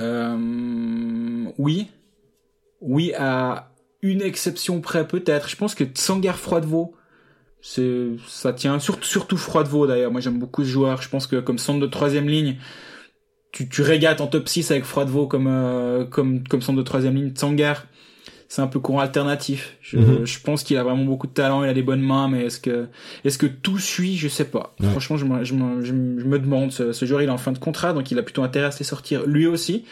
[0.00, 1.88] Euh, oui,
[2.80, 3.69] oui à
[4.02, 5.48] une exception près peut-être.
[5.48, 6.94] Je pense que Tsangar Froidevaux,
[7.62, 10.10] c'est ça tient surtout surtout Froidevaux d'ailleurs.
[10.10, 11.02] Moi j'aime beaucoup ce joueur.
[11.02, 12.56] Je pense que comme centre de troisième ligne,
[13.52, 17.14] tu tu régates en top 6 avec Froidevaux comme euh, comme comme centre de troisième
[17.16, 17.30] ligne.
[17.30, 17.86] Tsangar,
[18.48, 19.76] c'est un peu courant alternatif.
[19.82, 20.24] Je, Mhm.
[20.24, 22.60] je pense qu'il a vraiment beaucoup de talent, il a des bonnes mains, mais est-ce
[22.60, 22.86] que
[23.24, 24.16] est-ce que tout suit?
[24.16, 24.74] Je sais pas.
[24.80, 24.88] Ouais.
[24.88, 26.72] Franchement, je me, je, me, je me demande.
[26.72, 28.70] Ce, ce joueur, il est en fin de contrat, donc il a plutôt intérêt à
[28.70, 29.84] se les sortir lui aussi.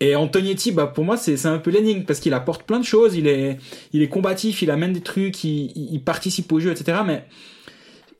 [0.00, 3.16] Et Antonietti, bah pour moi c'est un peu l'énigme parce qu'il apporte plein de choses.
[3.16, 3.58] Il est
[3.92, 7.00] il est combatif, il amène des trucs, il, il participe au jeu, etc.
[7.06, 7.24] Mais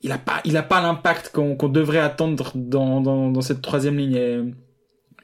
[0.03, 3.61] il a pas il a pas l'impact qu'on qu'on devrait attendre dans, dans dans cette
[3.61, 4.15] troisième ligne.
[4.15, 4.39] Et,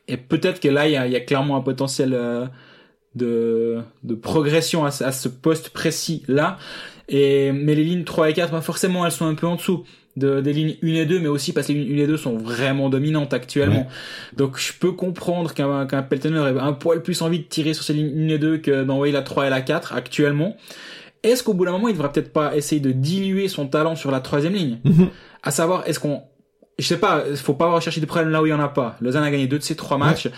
[0.07, 2.47] et peut-être que là il y a, il y a clairement un potentiel euh,
[3.15, 6.57] de de progression à, à ce poste précis là.
[7.07, 9.83] Et mais les lignes 3 et 4, bah forcément elles sont un peu en dessous
[10.17, 12.17] de, des lignes 1 et 2, mais aussi parce que les lignes 1 et 2
[12.17, 13.87] sont vraiment dominantes actuellement.
[13.87, 14.35] Ouais.
[14.35, 17.83] Donc je peux comprendre qu'un qu'un Peltoner ait un poil plus envie de tirer sur
[17.83, 20.57] ces lignes 1 et 2 que d'envoyer la 3 et la 4 actuellement.
[21.23, 24.11] Est-ce qu'au bout d'un moment, il devrait peut-être pas essayer de diluer son talent sur
[24.11, 24.79] la troisième ligne?
[24.83, 25.09] Mhm.
[25.43, 26.23] À savoir, est-ce qu'on...
[26.79, 28.97] Je sais pas, faut pas rechercher des problèmes là où il y en a pas.
[29.01, 30.29] Lausanne a gagné deux de ses trois matchs.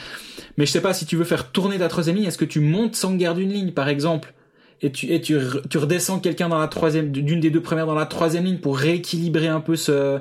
[0.57, 2.61] Mais je sais pas, si tu veux faire tourner ta troisième ligne, est-ce que tu
[2.61, 4.33] montes sans garde d'une ligne, par exemple?
[4.81, 5.37] Et tu, et tu,
[5.69, 8.77] tu redescends quelqu'un dans la troisième, d'une des deux premières dans la troisième ligne pour
[8.77, 10.19] rééquilibrer un peu ce,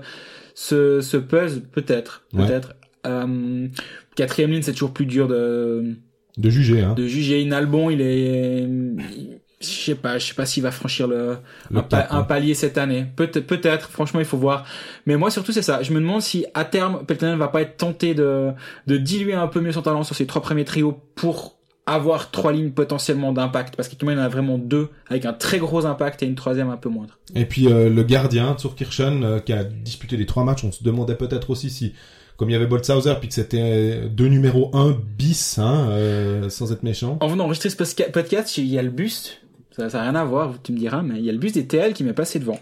[0.54, 2.46] ce, ce puzzle, peut-être, Ouais.
[2.46, 2.74] peut-être.
[3.06, 3.68] Euh,
[4.16, 5.94] quatrième ligne, c'est toujours plus dur de,
[6.36, 7.40] de juger hein de juger.
[7.42, 11.36] Inalbon, il est, il- je sais pas, je sais pas s'il va franchir le,
[11.70, 12.22] Le un, pa- cap, un hein.
[12.22, 13.06] palier cette année.
[13.16, 13.90] Peut-être, peut-être.
[13.90, 14.64] Franchement, il faut voir.
[15.04, 15.82] Mais moi, surtout, c'est ça.
[15.82, 18.50] Je me demande si à terme, Peltonen va pas être tenté de
[18.86, 21.57] de diluer un peu mieux son talent sur ses trois premiers trios pour
[21.88, 23.76] avoir trois lignes potentiellement d'impact.
[23.76, 26.34] Parce qu'actuellement, il y en a vraiment deux avec un très gros impact et une
[26.34, 27.18] troisième un peu moindre.
[27.34, 30.84] Et puis euh, le gardien, Zurkirchen, euh, qui a disputé les trois matchs, on se
[30.84, 31.94] demandait peut-être aussi si,
[32.36, 36.72] comme il y avait Boltzhauser, puis que c'était deux numéro 1 bis, hein, euh, sans
[36.72, 37.18] être méchant.
[37.20, 37.76] En venant enregistrer ce
[38.10, 39.40] podcast, il y a le buste.
[39.76, 41.54] Ça, ça a rien à voir, tu me diras, mais il y a le buste
[41.54, 42.58] des TL qui m'est passé devant.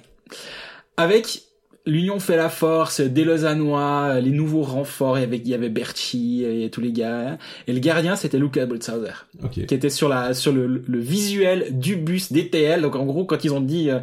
[0.96, 1.42] Avec
[1.86, 5.68] l'Union fait la force, des Lausannois, les nouveaux renforts, il y avait, il y avait
[5.68, 7.30] Berchi et tous les gars.
[7.30, 7.38] hein.
[7.68, 9.12] Et le gardien, c'était Luca Boltzhauser,
[9.44, 9.52] Ok.
[9.52, 12.82] qui était sur la, sur le, le visuel du bus des TL.
[12.82, 14.00] Donc en gros, quand ils ont dit, euh,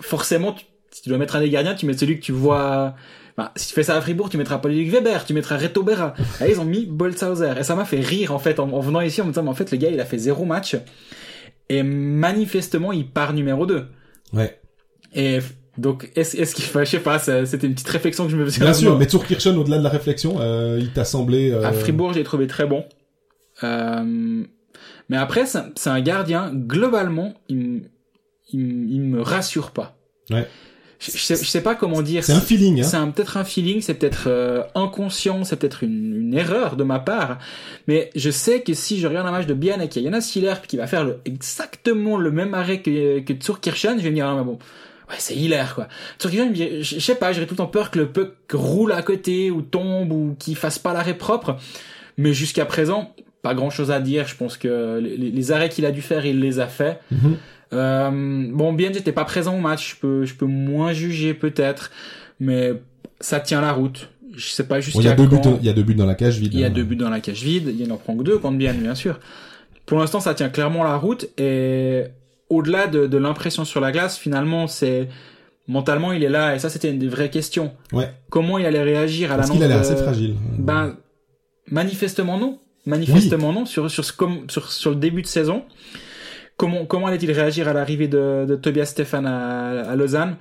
[0.00, 2.94] forcément, tu, si tu dois mettre un des gardiens, tu mets celui que tu vois,
[3.38, 6.12] Enfin, si tu fais ça à Fribourg, tu mettras Paul-Luc Weber, tu mettras Reto Berra.
[6.38, 7.54] Là, ils ont mis Boltzhauser.
[7.58, 9.48] Et ça m'a fait rire, en fait, en, en venant ici, en me disant, mais
[9.48, 10.76] en fait, le gars, il a fait zéro match.
[11.70, 13.86] Et manifestement, il part numéro 2.
[14.34, 14.60] Ouais.
[15.14, 15.38] Et
[15.78, 18.44] donc, est-ce est-ce qu'il enfin, je sais pas, c'était une petite réflexion que je me
[18.44, 18.60] faisais.
[18.60, 21.50] Bien en sûr, mais Zurkirchen, au-delà de la réflexion, euh, il t'a semblé...
[21.50, 22.84] euh, À Fribourg, j'ai trouvé très bon.
[23.64, 24.42] Euh,
[25.08, 27.80] mais après, c'est un- gardien, globalement, il, me-
[28.52, 29.96] il, me- il me rassure pas.
[30.30, 30.46] Ouais.
[30.98, 32.22] Je, je sais, je sais pas comment dire.
[32.22, 32.84] C'est un feeling, hein.
[32.84, 37.00] C'est peut-être un feeling, c'est peut-être euh, inconscient, c'est peut-être une, une erreur de ma
[37.00, 37.38] part.
[37.88, 40.10] Mais je sais que si je regarde un match de Bian et qu'il y a
[40.10, 44.10] Jonas Hiller qui va faire le, exactement le même arrêt que, que Tsurkirchen, je vais
[44.10, 44.58] me dire, ah, mais bon,
[45.12, 45.88] ouais, c'est Hiller, quoi.
[46.18, 49.02] Tsurkirchen, je, je sais pas, j'aurais tout le temps peur que le puck roule à
[49.02, 51.56] côté ou tombe ou qu'il fasse pas l'arrêt propre.
[52.18, 54.26] Mais jusqu'à présent, pas grand chose à dire.
[54.26, 57.00] Je pense que les, les arrêts qu'il a dû faire, il les a fait.
[57.10, 57.36] Mhm.
[57.72, 59.94] Euh, bon, bien, j'étais pas présent au match.
[59.94, 61.90] Je peux, je peux moins juger peut-être,
[62.40, 62.72] mais
[63.20, 64.10] ça tient la route.
[64.34, 65.58] Je sais pas Bon, jusqu'à il y a deux buts, quand.
[65.60, 66.54] il y a deux buts dans la cage vide.
[66.54, 66.70] Il y a hein.
[66.70, 67.74] deux buts dans la cage vide.
[67.78, 69.20] Il en prend que deux contre bien, bien sûr.
[69.84, 72.04] Pour l'instant, ça tient clairement la route et
[72.52, 75.08] au-delà de, de l'impression sur la glace, finalement, c'est
[75.68, 77.72] mentalement, il est là et ça, c'était une des vraies questions.
[77.92, 78.12] Ouais.
[78.30, 80.34] Comment il allait réagir à Parce l'annonce qu'il a l'air de- assez fragile.
[80.58, 80.96] ben,
[81.70, 82.58] manifestement non.
[82.86, 83.64] Manifestement non.
[83.66, 85.64] Sur, sur, ce- comme, sur, sur le début de saison.
[86.56, 90.36] Comment, comment allait-il réagir à l'arrivée de, de Tobias Stefan à, à Lausanne?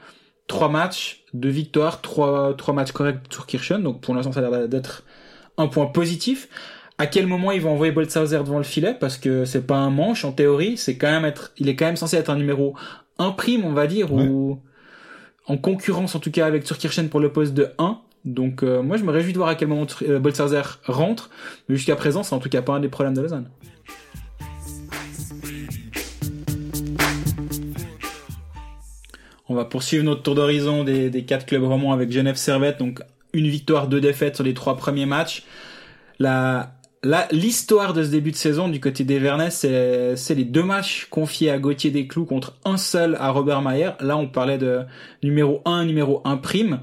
[0.47, 3.81] Trois matchs, deux victoires, trois, trois matchs corrects sur Kirchen.
[3.83, 5.03] Donc pour l'instant, ça a l'air d'être
[5.57, 6.49] un point positif.
[7.01, 8.93] À quel moment ils vont envoyer Boltzhauser devant le filet?
[8.93, 10.77] Parce que c'est pas un manche en théorie.
[10.77, 12.75] C'est quand même être, il est quand même censé être un numéro
[13.17, 14.21] un prime, on va dire, Ouais.
[14.27, 14.59] ou
[15.47, 17.97] en concurrence en tout cas avec Turkirchen pour le poste de 1.
[18.23, 21.31] Donc euh, moi je me réjouis de voir à quel moment euh, Boltzhauser rentre,
[21.67, 23.49] mais jusqu'à présent c'est en tout cas pas un des problèmes de Lausanne.
[29.49, 33.01] On va poursuivre notre tour d'horizon des, des quatre clubs romans avec Genève Servette, donc
[33.33, 35.43] une victoire, deux défaites sur les trois premiers matchs.
[36.19, 40.43] La, Là, l'histoire de ce début de saison du côté des Vernets, c'est, c'est les
[40.45, 43.91] deux matchs confiés à Gauthier Desclous contre un seul à Robert Mayer.
[44.01, 44.81] Là, on parlait de
[45.23, 46.79] numéro 1, numéro 1 prime.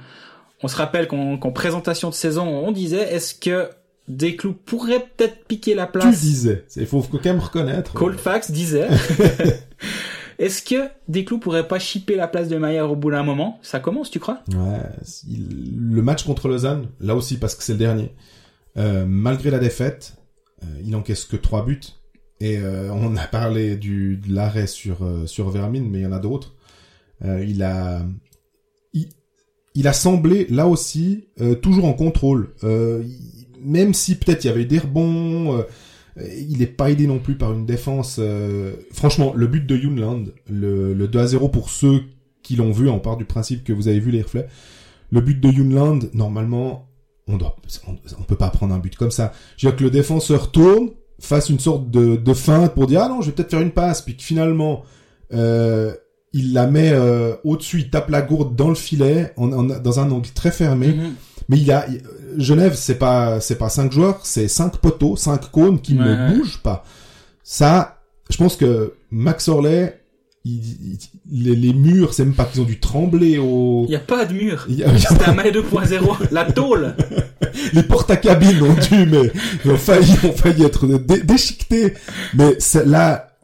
[0.64, 3.68] On se rappelle qu'en, qu'en présentation de saison, on disait, est-ce que
[4.08, 6.20] Desclous pourrait peut-être piquer la Tu place?
[6.20, 6.64] disais.
[6.74, 7.92] Il faut quand même reconnaître.
[7.94, 8.88] Colfax disait.
[10.40, 13.58] Est-ce que Desclous pourrait pas chipper la place de Mayer au bout d'un moment?
[13.62, 14.40] Ça commence, tu crois?
[14.52, 14.80] Ouais,
[15.28, 18.12] il- le match contre Lausanne, là aussi parce que c'est le dernier.
[18.76, 20.16] Euh, malgré la défaite,
[20.62, 21.80] euh, il encaisse que trois buts.
[22.40, 26.12] Et euh, on a parlé du de l'arrêt sur sur Vermine, mais il y en
[26.12, 26.54] a d'autres.
[27.24, 28.06] Il a
[29.74, 31.28] il, a semblé là aussi
[31.62, 32.54] toujours en contrôle.
[33.60, 35.64] Même si peut-être il y avait eu des rebonds,
[36.16, 38.20] il est pas aidé non plus par une défense.
[38.92, 42.02] Franchement, le but de Yunland, le, le 2 à 0 pour ceux
[42.42, 44.48] qui l'ont vu, on part du principe que vous avez vu les reflets.
[45.10, 46.87] Le but de Yunland, normalement,
[47.28, 49.32] on doit, on, on peut pas prendre un but comme ça.
[49.56, 53.02] Je veux dire que le défenseur tourne, fasse une sorte de, de feinte pour dire
[53.04, 54.82] ah non, je vais peut-être faire une passe, puis que finalement
[55.34, 55.92] euh,
[56.32, 60.00] il la met euh, au-dessus, il tape la gourde dans le filet, en, en- dans
[60.00, 60.88] un angle très fermé.
[60.88, 61.14] Mhm.
[61.48, 61.86] Mais il y a
[62.36, 66.04] Genève, c'est pas c'est pas cinq joueurs, c'est cinq poteaux, cinq cônes qui Ouais.
[66.04, 66.84] ne bougent pas.
[67.42, 69.98] Ça, je pense que Max Orley,
[71.30, 73.84] les, les murs, c'est même pas qu'ils ont dû trembler au.
[73.88, 74.66] Il y a pas de mur.
[74.68, 76.28] C'était un Maillot 2.0.
[76.32, 76.94] La tôle.
[77.72, 79.30] les portes à cabine ont dû, mais
[79.70, 81.94] ont failli, ont failli être dé- déchiquetés.
[82.34, 82.56] Mais
[82.86, 83.36] là,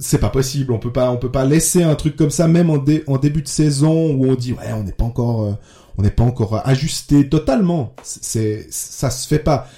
[0.00, 0.72] c'est pas possible.
[0.72, 3.18] On peut pas, on peut pas laisser un truc comme ça, même en, dé- en
[3.18, 5.52] début de saison où on dit ouais, on n'est pas encore, euh,
[5.98, 7.94] on n'est pas encore ajusté totalement.
[8.02, 9.68] C'est, ça se fait pas.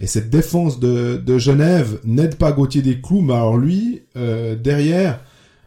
[0.00, 4.56] Et cette défense de, de Genève n'aide pas Gauthier des clous, mais alors lui, euh,
[4.56, 5.20] derrière,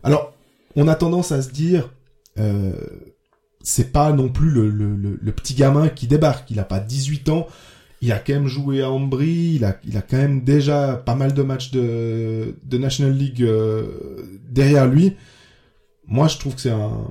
[0.04, 0.34] alors
[0.78, 1.92] on a tendance à se dire,
[2.38, 2.72] euh,
[3.62, 6.50] c'est pas non plus le, petit gamin qui débarque.
[6.52, 7.48] Il a pas 18 ans.
[8.02, 9.56] Il a quand même joué à Ambry.
[9.56, 14.88] Il a, il quand même déjà pas mal de matchs de, National League euh, derrière
[14.88, 15.16] lui.
[16.06, 17.10] Moi, je trouve que c'est un,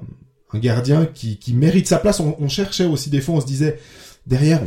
[0.54, 2.20] gardien qui, qui mérite sa place.
[2.20, 3.78] On, cherchait aussi des fois, on se disait
[4.26, 4.62] derrière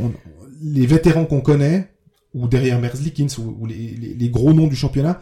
[0.62, 1.88] les vétérans qu'on connaît
[2.34, 5.20] ou derrière Merzlikins ou, ou les, gros noms du championnat,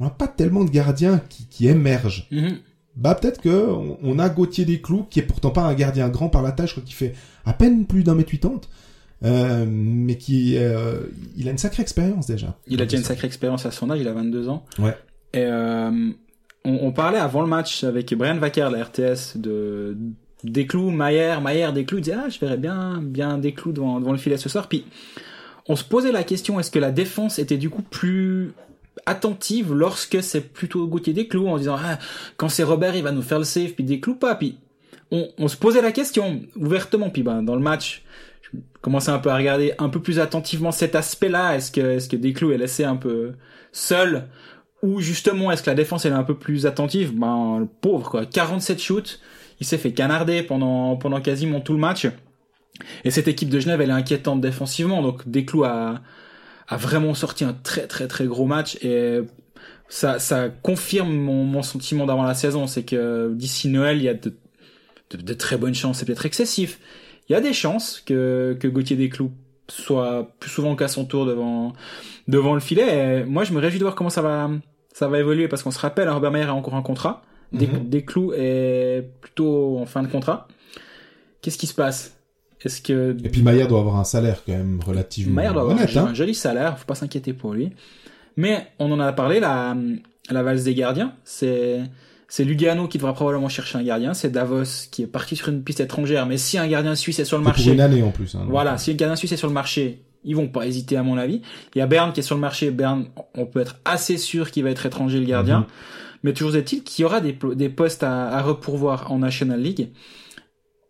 [0.00, 2.58] on n'a pas tellement de gardiens qui, émergent Mhm.
[2.98, 6.28] Bah peut-être que on, on a Gauthier Desclous qui est pourtant pas un gardien grand
[6.28, 7.14] par la crois qu'il fait
[7.46, 8.60] à peine plus d'un mètre 80,
[9.24, 11.02] euh, mais qui euh,
[11.36, 12.56] il a une sacrée expérience déjà.
[12.66, 14.64] Il a déjà une sacrée expérience à son âge, il a 22 ans.
[14.80, 14.96] Ouais.
[15.32, 16.10] Et euh,
[16.64, 19.96] on, on parlait avant le match avec Brian Vacker, la RTS, de
[20.42, 21.98] Desclous, Mayer, Mayer, Desclous.
[21.98, 24.68] Il disait, ah, je verrais bien, bien Desclous devant, devant le filet ce soir.
[24.68, 24.84] Puis,
[25.68, 28.52] on se posait la question, est-ce que la défense était du coup plus
[29.06, 31.98] attentive lorsque c'est plutôt Gauthier Desclous en disant, ah,
[32.36, 34.34] quand c'est Robert, il va nous faire le save, puis Desclous pas.
[34.34, 34.58] Puis,
[35.10, 37.10] on, on se posait la question ouvertement.
[37.10, 38.04] Puis, ben, dans le match,
[38.42, 41.56] je commençais un peu à regarder un peu plus attentivement cet aspect-là.
[41.56, 43.32] Est-ce que, est-ce que Desclous est laissé un peu
[43.72, 44.28] seul
[44.82, 47.14] ou justement est-ce que la défense elle est un peu plus attentive?
[47.14, 49.20] Ben le pauvre quoi, 47 shoots,
[49.60, 52.06] il s'est fait canarder pendant pendant quasiment tout le match.
[53.04, 56.00] Et cette équipe de Genève elle est inquiétante défensivement donc Desclous a
[56.68, 59.20] a vraiment sorti un très très très gros match et
[59.88, 64.08] ça ça confirme mon, mon sentiment d'avant la saison, c'est que d'ici Noël il y
[64.08, 64.34] a de,
[65.10, 66.78] de, de très bonnes chances, c'est peut-être excessif.
[67.28, 69.32] Il y a des chances que que Gauthier Desclous
[69.70, 71.72] soit plus souvent qu'à son tour devant
[72.26, 73.20] devant le filet.
[73.20, 74.50] Et moi, je me réjouis de voir comment ça va
[74.92, 77.22] ça va évoluer parce qu'on se rappelle, Robert Mayer a encore un contrat.
[77.52, 77.88] Des, Mhm.
[77.88, 80.48] des clous est plutôt en fin de contrat.
[81.40, 82.17] Qu'est-ce qui se passe?
[82.64, 85.78] Est-ce que Et puis Maillard doit avoir un salaire quand même relativement Mayer doit avoir
[85.78, 87.70] un, Hein joli salaire, faut pas s'inquiéter pour lui.
[88.36, 89.76] Mais on en a parlé, la,
[90.30, 91.82] la valse des gardiens, c'est
[92.30, 95.62] c'est Lugano qui devra probablement chercher un gardien, c'est Davos qui est parti sur une
[95.62, 98.02] piste étrangère, mais si un gardien suisse est sur le C'est pour marché, une année
[98.02, 98.34] en plus.
[98.34, 101.02] Hein, voilà, si le gardien suisse est sur le marché, ils vont pas hésiter à
[101.02, 101.40] mon avis.
[101.74, 102.70] Il y a Berne qui est sur le marché.
[102.70, 105.60] Berne, on peut être assez sûr qu'il va être étranger le gardien.
[105.60, 105.66] Mhm.
[106.24, 109.88] Mais toujours est-il qu'il y aura des, des postes à, à repourvoir en National League.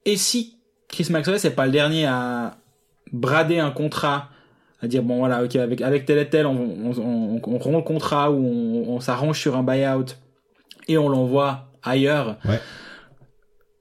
[0.06, 0.57] Et si
[0.98, 2.56] Chris Maxwell c'est pas le dernier à
[3.12, 4.30] brader un contrat,
[4.82, 7.76] à dire bon voilà ok avec avec tel et tel on on, on, on rompt
[7.76, 10.06] le contrat ou on, on s'arrange sur un buyout
[10.88, 12.36] et on l'envoie ailleurs.
[12.44, 12.60] Ouais.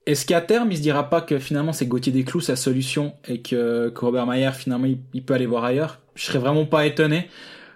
[0.06, 3.42] Est-ce qu'à terme, il se dira pas que finalement c'est Gauthier Desclous sa solution et
[3.42, 6.00] que, que Robert Mayer finalement il, il peut aller voir ailleurs?
[6.16, 7.30] Je serais vraiment pas étonné.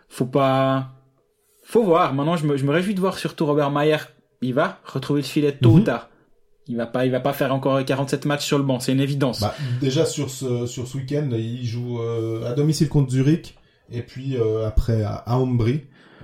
[0.08, 0.89] Faut pas,
[1.63, 2.13] faut voir.
[2.13, 3.97] Maintenant, je me, je me réjouis de voir surtout Robert Mayer.
[4.41, 5.84] Il va retrouver le filet tôt ou Mhm.
[5.84, 6.10] tard.
[6.67, 8.80] Il va pas, il va pas faire encore 47 matchs sur le banc.
[8.80, 9.41] C'est une évidence.
[9.41, 13.56] Bah, déjà sur ce sur ce week-end, il joue euh, à domicile contre Zurich
[13.91, 15.39] et puis euh, après à, à.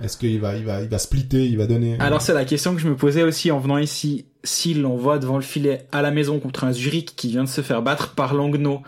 [0.02, 2.74] Est-ce qu'il va il va il va splitter, il va donner Alors c'est la question
[2.74, 4.26] que je me posais aussi en venant ici.
[4.44, 7.60] S'il l'envoie devant le filet à la maison contre un Zurich qui vient de se
[7.60, 8.80] faire battre par Langnau,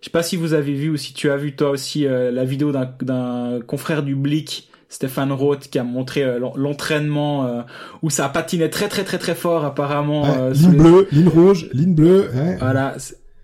[0.00, 2.30] Je sais pas si vous avez vu ou si tu as vu toi aussi euh,
[2.30, 7.46] la vidéo d'un- d'un confrère du Blick, Stéphane Roth, qui a montré euh, l'en- l'entraînement
[7.46, 7.62] euh,
[8.02, 10.22] où ça patiné très très très très fort apparemment.
[10.24, 12.30] Ouais, euh, ligne les- bleue, ligne rouge, ligne bleue.
[12.34, 12.56] ouais.
[12.58, 12.94] Voilà,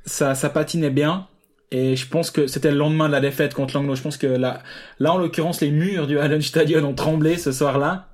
[0.05, 1.27] ça, ça patinait bien.
[1.71, 3.95] Et je pense que c'était le lendemain de la défaite contre l'Anglo.
[3.95, 4.61] Je pense que là,
[5.01, 8.09] là en l'occurrence, les murs du Hallenstadion ont tremblé ce soir-là.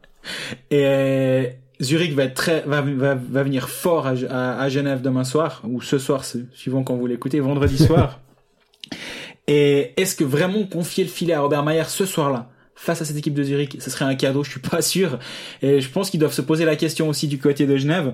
[0.70, 1.50] Et
[1.82, 5.60] Zurich va être très, va, va, va venir fort à, à, à Genève demain soir
[5.68, 8.20] ou ce soir, suivant quand vous l'écoutez, vendredi soir.
[9.46, 12.48] Et est-ce que vraiment confier le filet à Robert Mayer ce soir-là
[12.84, 15.18] face à cette équipe de Zurich, ce serait un cadeau, je suis pas sûr.
[15.62, 18.12] Et je pense qu'ils doivent se poser la question aussi du côté de Genève.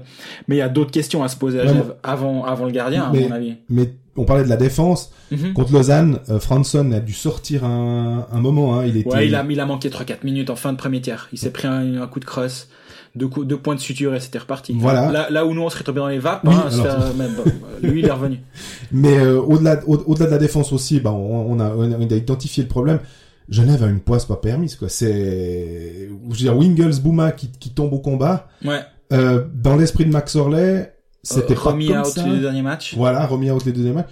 [0.49, 2.71] Mais il y a d'autres questions à se poser à Ouais, Genève avant, avant le
[2.73, 3.55] gardien, à Mais- mon avis.
[3.69, 5.13] Mais on parlait de la défense.
[5.31, 5.53] Mhm.
[5.55, 8.79] Contre Lausanne, euh, Franson a dû sortir un, un moment.
[8.79, 8.85] Hein.
[8.87, 9.09] Il était.
[9.09, 11.29] Ouais, il a, il a manqué 3-4 minutes en fin de premier tiers.
[11.33, 12.69] Il s'est pris un, un coup de crosse,
[13.17, 14.75] deux, coups, deux points de suture et c'était reparti.
[14.77, 15.11] Voilà.
[15.11, 17.05] Là, là où nous on serait tombé dans les vapes, Oui, hein, à se alors-
[17.05, 17.45] faire- même, bon,
[17.89, 18.39] lui il est revenu.
[18.93, 22.15] Mais euh, au-delà au- au-delà de la défense aussi, bah, on, on a, on a
[22.15, 22.99] identifié le problème.
[23.51, 24.77] Genève a une poisse pas permise.
[24.77, 24.89] quoi.
[24.89, 28.49] C'est, je veux dire, Wingles, Bouma qui, qui tombe au combat.
[28.65, 28.81] Ouais.
[29.13, 32.25] Euh, dans l'esprit de Max Orley, c'était Euh, pas remis comme out ça.
[32.25, 32.95] les deux derniers matchs.
[32.97, 34.07] Voilà, remis out les deux matchs.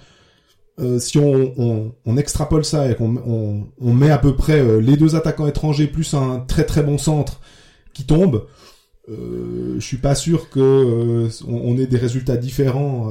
[0.79, 4.79] Euh, si on, on, on extrapole ça et qu'on on, on met à peu près
[4.81, 7.41] les deux attaquants étrangers plus un très très bon centre
[7.93, 8.45] qui tombe,
[9.09, 13.09] euh, je suis pas sûr que euh, on, on ait des résultats différents.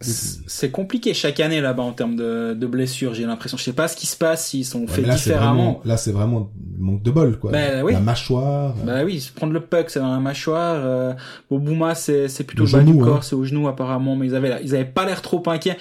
[0.00, 0.04] De-
[0.46, 3.56] C'est compliqué chaque année là-bas en termes de, de blessures, j'ai l'impression.
[3.56, 5.54] Je sais pas ce qui se passe, s'ils sont faits mais là, c'est différemment.
[5.54, 7.50] vraiment, là, c'est vraiment manque de bol, quoi.
[7.50, 7.92] Ben, oui.
[7.92, 8.74] La mâchoire.
[8.80, 10.76] euh, Bah oui, prendre le puck, c'est dans la mâchoire.
[10.78, 11.12] Euh,
[11.50, 13.20] bon, Bouma, c'est c'est plutôt Le bas du corps, hein.
[13.22, 15.76] c'est au genou apparemment, mais ils avaient ils avaient pas l'air trop inquiets.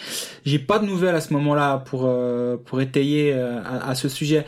[0.46, 4.10] J'ai pas de nouvelles à ce moment-là pour euh, pour étayer euh, à, à ce
[4.10, 4.46] sujet.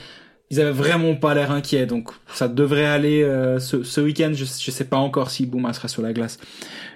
[0.52, 4.32] Ils avaient vraiment pas l'air inquiets, donc ça devrait aller euh, ce, ce week-end.
[4.34, 6.40] Je, je sais pas encore si Bouma sera sur la glace,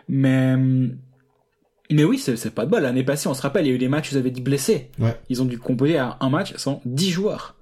[0.09, 0.55] mais
[1.91, 2.81] mais oui, c'est pas de bol.
[2.83, 4.41] L'année passée, on se rappelle, il y a eu des matchs où ils avaient dit
[4.41, 4.89] blessés.
[4.99, 5.15] Ouais.
[5.29, 7.55] Ils ont dû composer à un match sans 10 joueurs.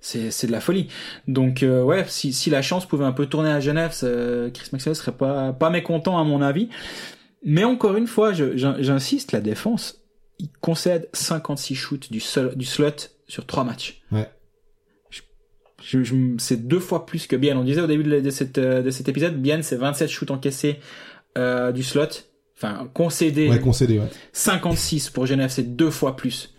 [0.00, 0.88] C'est de la folie.
[1.26, 3.90] Donc euh, ouais, si, si la chance pouvait un peu tourner à Genève,
[4.54, 6.68] Chris Maxwell serait pas pas mécontent à mon avis.
[7.44, 10.02] Mais encore une fois, j'insiste, la défense,
[10.38, 12.90] il concède 56 shoots du seul, du slot
[13.26, 14.02] sur trois matchs.
[14.12, 14.28] Ouais.
[15.10, 15.20] Je,
[15.82, 17.56] je- je- c'est deux fois plus que Bien.
[17.56, 20.30] On disait au début de, de cette, euh, de cet épisode, Bien c'est 27 shoots
[20.30, 20.78] encaissés
[21.36, 22.06] euh, du slot,
[22.60, 23.48] enfin concédés.
[23.48, 24.08] Ouais, concédé, ouais.
[24.32, 26.54] 56 pour Genève, c'est deux fois plus.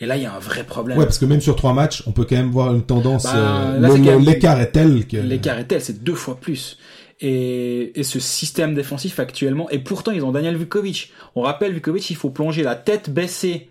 [0.00, 0.96] Et là, il y a un vrai problème.
[0.98, 3.24] Ouais, parce que même sur trois matchs, on peut quand même voir une tendance.
[3.24, 3.34] Bah,
[3.80, 5.16] euh, L'écart est tel que.
[5.16, 6.78] L'écart est tel, c'est deux fois plus.
[7.20, 11.10] Et, et ce système défensif actuellement, et pourtant ils ont Daniel Vukovic.
[11.34, 13.70] On rappelle Vukovic, il faut plonger la tête baissée,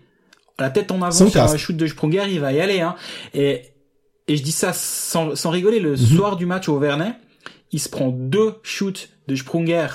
[0.58, 2.80] la tête en avant Sans sur un shoot de Sprunger, il va y aller.
[2.82, 2.94] Hein.
[3.32, 3.62] Et,
[4.26, 5.96] et je dis ça sans, sans rigoler, le Mhm.
[5.96, 7.14] soir du match au Vernet,
[7.72, 9.86] il se prend deux shoots de Sprunger.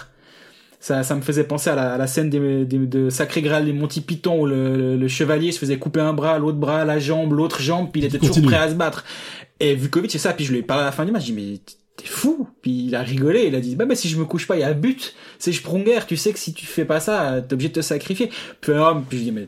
[0.86, 3.64] Ça, ça me faisait penser à la, à la scène des, des- de Sacré Graal
[3.64, 6.84] des Monty Python où le, le- le chevalier se faisait couper un bras, l'autre bras,
[6.84, 8.48] la jambe, l'autre jambe, puis il était toujours continue.
[8.48, 9.06] prêt à se battre.
[9.62, 10.34] Et Vukovic, c'est ça.
[10.34, 11.22] Puis je lui ai parlé à la fin du match.
[11.26, 11.58] Je dis, mais
[11.96, 12.50] t'es fou.
[12.62, 13.46] Puis il a rigolé.
[13.48, 15.16] Il a dit, bah, bah, si je me couche pas, il y a un but.
[15.40, 16.00] C'est Sprunger.
[16.06, 18.30] Tu sais que si tu fais pas ça, t'es obligé de te sacrifier.
[18.60, 19.48] Puis, alors, puis je dis, mais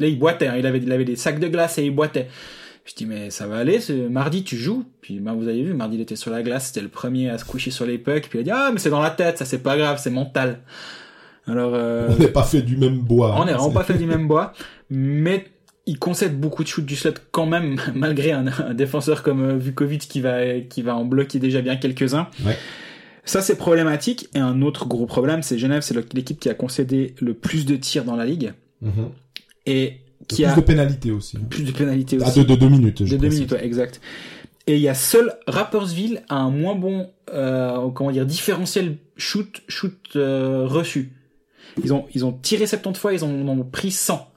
[0.00, 0.48] là, il boitait.
[0.48, 0.56] hein.
[0.58, 2.26] Il avait, il avait des sacs de glace et il boitait.
[2.84, 3.80] Je dis, mais ça va aller.
[3.80, 4.84] Ce mardi, tu joues.
[5.00, 6.66] Puis, bah, vous avez vu, mardi, il était sur la glace.
[6.66, 8.28] C'était le premier à se coucher sur les pucks.
[8.28, 9.38] Puis il a dit, ah, mais c'est dans la tête.
[9.38, 9.98] Ça, c'est pas grave.
[10.02, 10.60] C'est mental.
[11.46, 13.34] Alors, euh, On n'est pas fait du même bois.
[13.38, 14.52] on n'est hein, vraiment pas fait du même bois,
[14.90, 15.44] mais
[15.86, 19.56] il concède beaucoup de shoots du slot quand même, malgré un, un défenseur comme euh,
[19.58, 22.28] Vukovic qui va, qui va en bloquer déjà bien quelques-uns.
[22.46, 22.56] Ouais.
[23.26, 24.28] Ça, c'est problématique.
[24.34, 27.76] Et un autre gros problème, c'est Genève, c'est l'équipe qui a concédé le plus de
[27.76, 29.08] tirs dans la ligue Mhm.
[29.66, 31.38] et qui Plus a de pénalités aussi.
[31.38, 32.40] plus de pénalités Ah, aussi.
[32.40, 33.04] de, de deux minutes.
[33.04, 34.00] je De deux minutes, ouais, exact.
[34.66, 39.60] Et il y a seul Rappersville a un moins bon, euh, comment dire, différentiel shoot,
[39.68, 41.12] shoot euh, reçu.
[41.82, 44.30] Ils ont, ils ont tiré 70 fois, ils en ont pris 100.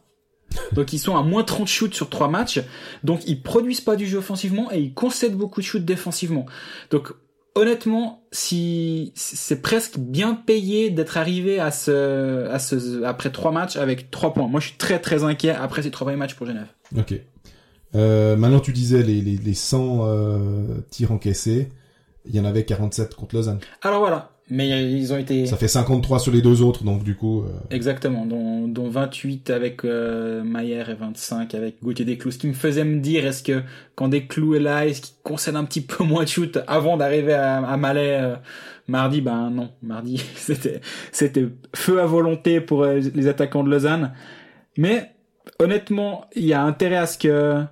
[0.74, 2.62] Donc ils sont à moins 30 shoots sur trois matchs.
[3.04, 6.46] Donc ils produisent pas du jeu offensivement et ils concèdent beaucoup de shoots défensivement.
[6.90, 7.14] Donc
[7.58, 13.76] honnêtement, si c'est presque bien payé d'être arrivé à ce, à ce, après trois matchs
[13.76, 14.48] avec trois points.
[14.48, 16.68] Moi je suis très très inquiet après ces trois premiers matchs pour Genève.
[16.96, 17.14] Ok.
[17.96, 21.70] Euh, maintenant, tu disais les, les, les 100 euh, tirs encaissés.
[22.26, 23.60] Il y en avait 47 contre Lausanne.
[23.82, 24.37] Alors voilà.
[24.50, 27.42] Mais ils ont été Ça fait 53 sur les deux autres, donc du coup...
[27.42, 32.32] euh, exactement, dont, dont 28 avec euh, Mayer et 25 avec Gauthier Desclous.
[32.32, 33.62] Ce qui me faisait me dire, est-ce que
[33.96, 37.34] quand Desclous est là, est-ce qu'il concède un petit peu moins de shoot avant d'arriver
[37.34, 38.36] à, à Malais euh,
[38.88, 39.20] mardi?
[39.20, 40.80] Ben non, mardi c'était
[41.12, 44.14] c'était feu à volonté pour euh, les attaquants de Lausanne.
[44.78, 45.12] Mais
[45.60, 47.64] honnêtement, il y a intérêt à ce que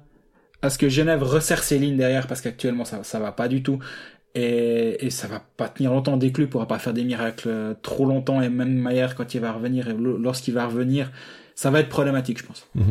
[0.62, 3.64] à ce que Genève resserre ses lignes derrière parce qu'actuellement ça ça va pas du
[3.64, 3.80] tout.
[4.36, 6.18] Et, et ça va pas tenir longtemps.
[6.18, 8.42] Déclus pourra pas faire des miracles euh, trop longtemps.
[8.42, 11.10] Et même Maier, quand il va revenir, et lorsqu'il va revenir,
[11.56, 12.68] ça va être problématique, je pense.
[12.76, 12.82] Mmh.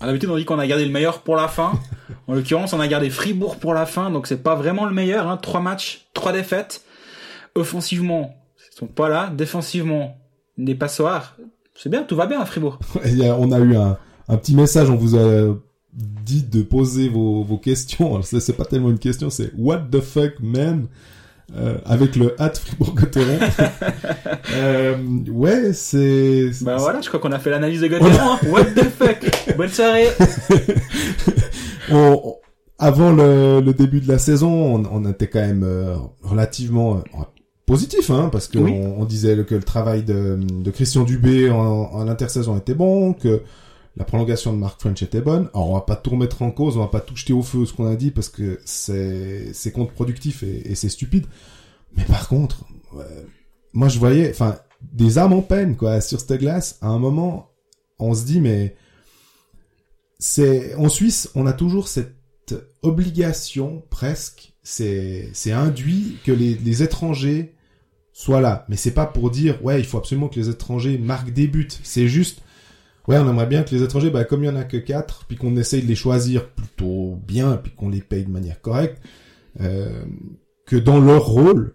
[0.00, 1.80] À l'habitude, on dit qu'on a gardé le meilleur pour la fin.
[2.26, 5.28] en l'occurrence, on a gardé Fribourg pour la fin, donc c'est pas vraiment le meilleur.
[5.28, 5.36] Hein.
[5.36, 6.82] Trois matchs, trois défaites.
[7.54, 8.34] Offensivement,
[8.72, 9.30] ils sont pas là.
[9.32, 10.18] Défensivement,
[10.58, 11.36] des passoires.
[11.74, 12.80] C'est bien, tout va bien à Fribourg.
[13.38, 15.56] on a eu un petit message, on vous a
[15.96, 18.10] dit de poser vos, vos questions.
[18.14, 20.86] Alors, c'est pas tellement une question, c'est What the fuck, man
[21.56, 23.38] Euh, Avec le hat Fribourg-Gotteron.
[24.54, 24.96] euh,
[25.30, 26.50] ouais, c'est...
[26.62, 28.32] Bah voilà, je crois qu'on a fait l'analyse de Gauthieron.
[28.32, 28.38] hein.
[28.50, 30.08] What the fuck Bonne soirée
[31.90, 32.34] on- on-
[32.78, 37.20] avant le, le début de la saison, on, on était quand même euh, relativement euh,
[37.64, 38.72] positif, hein, parce que Oui.
[38.74, 43.40] on disait que le travail de, de Christian Dubé en, en intersaison était bon, que
[43.96, 45.48] la prolongation de Mark French était bonne.
[45.54, 47.64] Alors on va pas tout remettre en cause, on va pas tout jeter au feu
[47.64, 51.26] ce qu'on a dit parce que c'est contre-productif et, c'est stupide.
[51.96, 52.66] Mais par contre,
[53.72, 56.78] moi je voyais, enfin, des âmes en peine quoi sur cette glace.
[56.82, 57.50] À un moment,
[57.98, 58.76] on se dit mais
[60.18, 62.14] c'est en Suisse, on a toujours cette
[62.82, 67.54] obligation presque, c'est c'est induit que les, les étrangers
[68.12, 68.66] soient là.
[68.68, 71.68] Mais c'est pas pour dire ouais, il faut absolument que les étrangers marquent des buts.
[71.82, 72.42] C'est juste
[73.08, 75.24] ouais, on aimerait bien que les étrangers, bah comme il y en a que quatre,
[75.26, 79.00] puis qu'on essaye de les choisir plutôt bien, puis qu'on les paye de manière correcte,
[79.60, 80.04] euh,
[80.66, 81.74] que dans leur rôle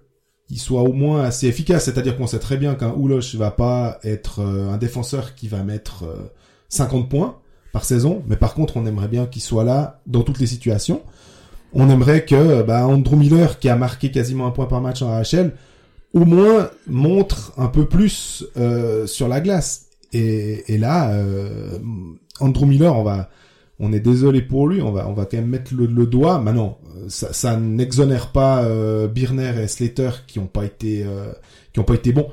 [0.51, 1.86] ils soient au moins assez efficaces.
[1.86, 5.63] C'est-à-dire qu'on sait très bien qu'un Ouloche va pas être euh, un défenseur qui va
[5.63, 6.29] mettre euh,
[6.67, 7.39] 50 points
[7.71, 11.03] par saison, mais par contre, on aimerait bien qu'il soit là dans toutes les situations.
[11.73, 15.09] On aimerait que bah, Andrew Miller, qui a marqué quasiment un point par match en
[15.09, 15.53] AHL,
[16.13, 19.88] au moins montre un peu plus euh, sur la glace.
[20.14, 21.78] Et, là, euh,
[22.39, 23.30] Andrew Miller, on va,
[23.80, 26.39] on est désolé pour lui, on va, on va quand même mettre le, doigt.
[26.39, 31.32] Maintenant, ça, ça n'exonère pas euh, Birner et Slater qui ont pas été, euh,
[31.74, 32.30] qui ont pas été bons.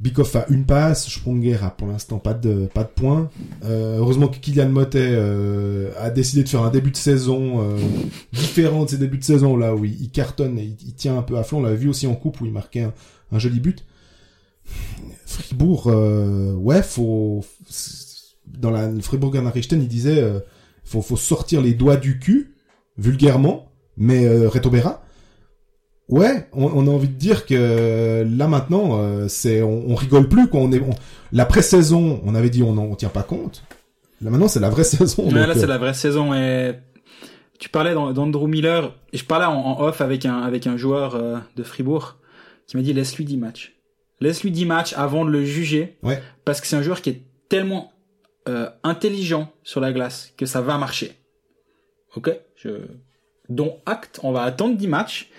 [0.00, 3.28] Bikoff a une passe, Sprunger a pour l'instant pas de pas de points.
[3.64, 7.76] Euh, heureusement que Kylian Motet euh, a décidé de faire un début de saison
[8.32, 11.36] différent de ses débuts de saison là où il, cartonne et il, tient un peu
[11.36, 11.58] à flanc.
[11.58, 12.88] On l'a vu aussi en coupe où il marquait
[13.30, 13.84] un joli but.
[15.26, 17.44] Fribourg, euh, ouais, faut
[18.46, 20.40] dans la Fribourger Nachrichten, il disait euh,
[20.84, 22.54] faut faut sortir les doigts du cul
[22.98, 25.02] vulgairement, mais euh, Retobera.
[26.08, 30.28] Ouais, on, on a envie de dire que là maintenant, euh, c'est on, on rigole
[30.28, 30.60] plus quoi.
[30.60, 30.90] On est on-
[31.32, 33.62] la pré-saison, on avait dit on on tient pas compte.
[34.20, 35.22] Là maintenant, c'est la vraie saison.
[35.26, 36.34] Ouais, donc, là, c'est la vraie saison.
[36.34, 36.74] Et
[37.60, 38.92] tu parlais d'An- d'Andrew Miller.
[39.12, 41.16] Et je parlais en, en off avec un, avec un joueur
[41.56, 42.16] de Fribourg
[42.66, 43.76] qui m'a dit laisse-lui 10 matchs.
[44.20, 45.96] Laisse-lui 10 matchs avant de le juger.
[46.02, 46.22] Ouais.
[46.44, 47.92] Parce que c'est un joueur qui est tellement
[48.48, 51.12] euh, intelligent sur la glace que ça va marcher.
[52.16, 52.30] Ok?
[52.56, 52.70] Je...
[53.48, 55.30] Dont acte, on va attendre 10 matchs.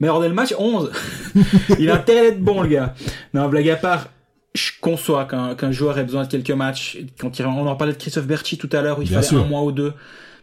[0.00, 0.92] Mais hors le match, 11.
[1.78, 2.94] Il a intérêt d'être bon, le gars.
[3.34, 4.08] Non, blague à part,
[4.54, 6.98] je conçois qu'un qu'un joueur ait besoin de quelques matchs.
[7.18, 9.28] Quand il, on en parlait de Christophe Berchi tout à l'heure, où il Bien fallait
[9.28, 9.40] sûr.
[9.40, 9.92] un mois ou deux.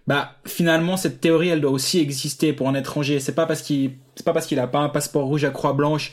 [0.07, 3.19] Bah, finalement, cette théorie, elle doit aussi exister pour un étranger.
[3.19, 5.73] C'est pas parce qu'il, c'est pas parce qu'il a pas un passeport rouge à croix
[5.73, 6.11] blanche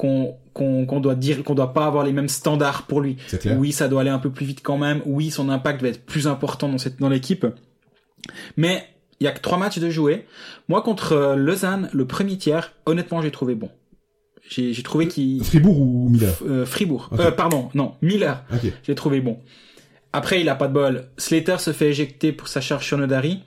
[0.00, 3.18] qu'on, qu'on, doit dire, qu'on doit pas avoir les mêmes standards pour lui.
[3.56, 5.02] Oui, ça doit aller un peu plus vite quand même.
[5.04, 7.46] Oui, son impact va être plus important dans cette dans l'équipe.
[8.56, 8.84] Mais
[9.20, 10.24] il y a que trois matchs de jouer.
[10.68, 13.68] Moi, contre euh, Lausanne, le premier tiers, honnêtement, j'ai trouvé bon.
[14.48, 16.34] J'ai trouvé qu'il Fribourg ou Miller.
[16.48, 17.10] euh, Fribourg.
[17.18, 18.42] Euh, pardon, non, Miller.
[18.52, 18.72] Ok.
[18.82, 19.38] J'ai trouvé bon.
[20.14, 21.10] Après, il a pas de bol.
[21.18, 23.44] Slater se fait éjecter pour sa charge sur Nodari.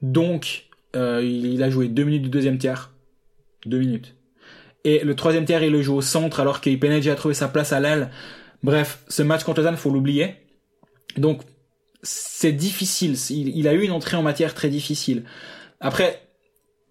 [0.00, 2.92] Donc, euh, il a joué deux minutes du deuxième tiers.
[3.66, 4.14] Deux minutes.
[4.84, 7.72] Et le troisième tiers, il le joue au centre alors qu'Ipenedji a trouvé sa place
[7.72, 8.10] à l'aile.
[8.62, 10.36] Bref, ce match contre Lausanne, faut l'oublier.
[11.16, 11.42] Donc,
[12.02, 13.16] c'est difficile.
[13.30, 15.24] Il, a eu une entrée en matière très difficile.
[15.80, 16.20] Après,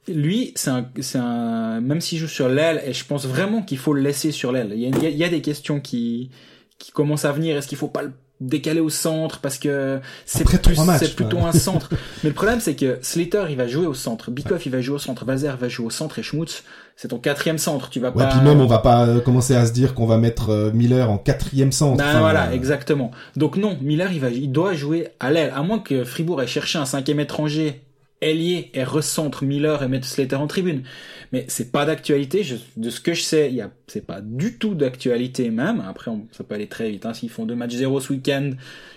[0.07, 3.93] lui, c'est un, un, même s'il joue sur l'aile, et je pense vraiment qu'il faut
[3.93, 4.73] le laisser sur l'aile.
[4.75, 6.31] Il il y a des questions qui,
[6.77, 7.57] qui commencent à venir.
[7.57, 11.89] Est-ce qu'il faut pas le décaler au centre parce que c'est plus, plutôt un centre.
[12.23, 14.31] Mais le problème, c'est que Slater, il va jouer au centre.
[14.31, 15.23] Bikoff, il va jouer au centre.
[15.23, 16.63] Vazer va jouer au centre et Schmutz,
[16.95, 17.89] c'est ton quatrième centre.
[17.89, 18.29] Tu vas Ouais, pas.
[18.31, 21.09] puis même on va pas euh, commencer à se dire qu'on va mettre euh, Miller
[21.09, 21.97] en quatrième centre.
[21.97, 23.11] Ben Enfin, voilà, euh, exactement.
[23.37, 26.47] Donc non, Miller, il va, il doit jouer à l'aile, à moins que Fribourg ait
[26.47, 27.81] cherché un cinquième étranger
[28.21, 30.83] ailier et recentre Miller et mette Slater en tribune.
[31.31, 32.45] Mais c'est pas d'actualité.
[32.77, 35.81] De ce que je sais, il y a, c'est pas du tout d'actualité même.
[35.87, 37.05] Après, on, ça peut aller très vite.
[37.05, 37.13] Hein.
[37.13, 38.51] S'ils font deux matchs zéro ce week-end,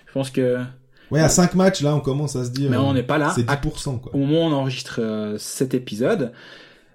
[0.07, 0.59] je pense que.
[1.11, 2.71] Ouais, à cinq matchs là, on commence à se dire.
[2.71, 3.33] Mais euh, on n'est pas là.
[3.35, 4.15] C'est À- 10% quoi.
[4.15, 6.33] Au moment où on enregistre euh, cet épisode,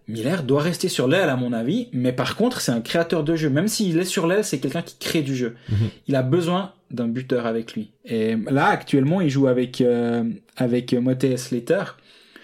[0.10, 3.36] Miller doit rester sur l'aile à mon avis, mais par contre c'est un créateur de
[3.36, 3.50] jeu.
[3.50, 5.56] Même s'il est sur l'aile, c'est quelqu'un qui crée du jeu.
[5.70, 5.78] Mhm.
[6.08, 7.92] Il a besoin d'un buteur avec lui.
[8.04, 10.24] Et là actuellement il joue avec euh,
[10.58, 11.84] avec et Slater.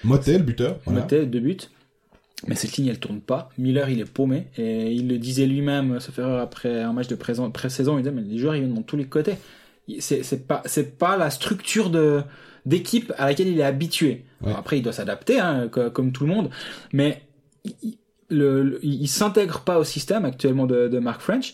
[0.04, 0.78] Motel, buteur.
[0.86, 1.02] Voilà.
[1.02, 1.58] Deux buts.
[2.48, 3.50] Mais cette ligne elle tourne pas.
[3.58, 7.16] Miller il est paumé et il le disait lui-même, sauf erreur après un match de
[7.16, 9.36] pré-saison, il disait mais les joueurs ils viennent dans tous les côtés.
[10.00, 12.22] C'est c'est pas c'est pas la structure de
[12.66, 14.26] d'équipe à laquelle il est habitué.
[14.42, 14.48] Ouais.
[14.48, 16.50] Alors après, il doit s'adapter, hein, co- comme tout le monde,
[16.94, 17.22] mais
[17.64, 17.98] il,
[18.30, 21.54] le, le- il s'intègre pas au système actuellement de, de Mark French.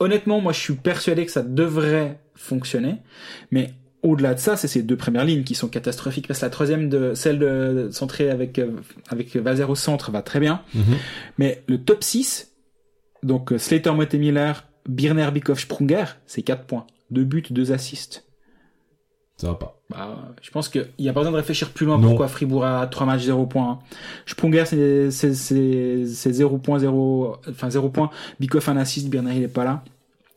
[0.00, 2.96] Honnêtement, moi, je suis persuadé que ça devrait fonctionner,
[3.52, 3.70] mais
[4.06, 6.26] au-delà de ça, c'est ces deux premières lignes qui sont catastrophiques.
[6.28, 8.70] Parce que la troisième, de, celle de centrée avec euh,
[9.08, 10.62] avec Valzer au centre, va très bien.
[10.74, 10.96] Mhm.
[11.38, 12.52] Mais le top 6,
[13.22, 16.86] donc euh, Slater, Motte Miller, Birner, Bikov, Sprunger, c'est 4 points.
[17.10, 18.24] 2 buts, 2 assists.
[19.36, 19.80] Ça va pas.
[19.90, 22.08] Bah, je pense qu'il n'y a pas besoin de réfléchir plus loin Non.
[22.08, 23.80] pourquoi Fribourg a 3 matchs 0 points.
[24.24, 28.10] Sprunger, c'est, c'est, c'est, c'est 0 points, 0, enfin 0 points.
[28.40, 29.84] Bikov, un assist, Birner, il est pas là.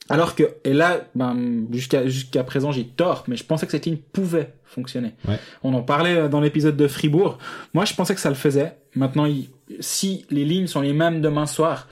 [0.10, 3.86] Alors que, et là, ben, jusqu'à, jusqu'à présent, j'ai tort, mais je pensais que cette
[3.86, 5.14] ligne pouvait fonctionner.
[5.28, 5.38] Ouais.
[5.64, 7.38] On en parlait euh, dans l'épisode de Fribourg.
[7.74, 8.74] Moi, je pensais que ça le faisait.
[8.95, 9.49] Maintenant, il-
[9.80, 11.88] si les lignes sont les mêmes demain soir,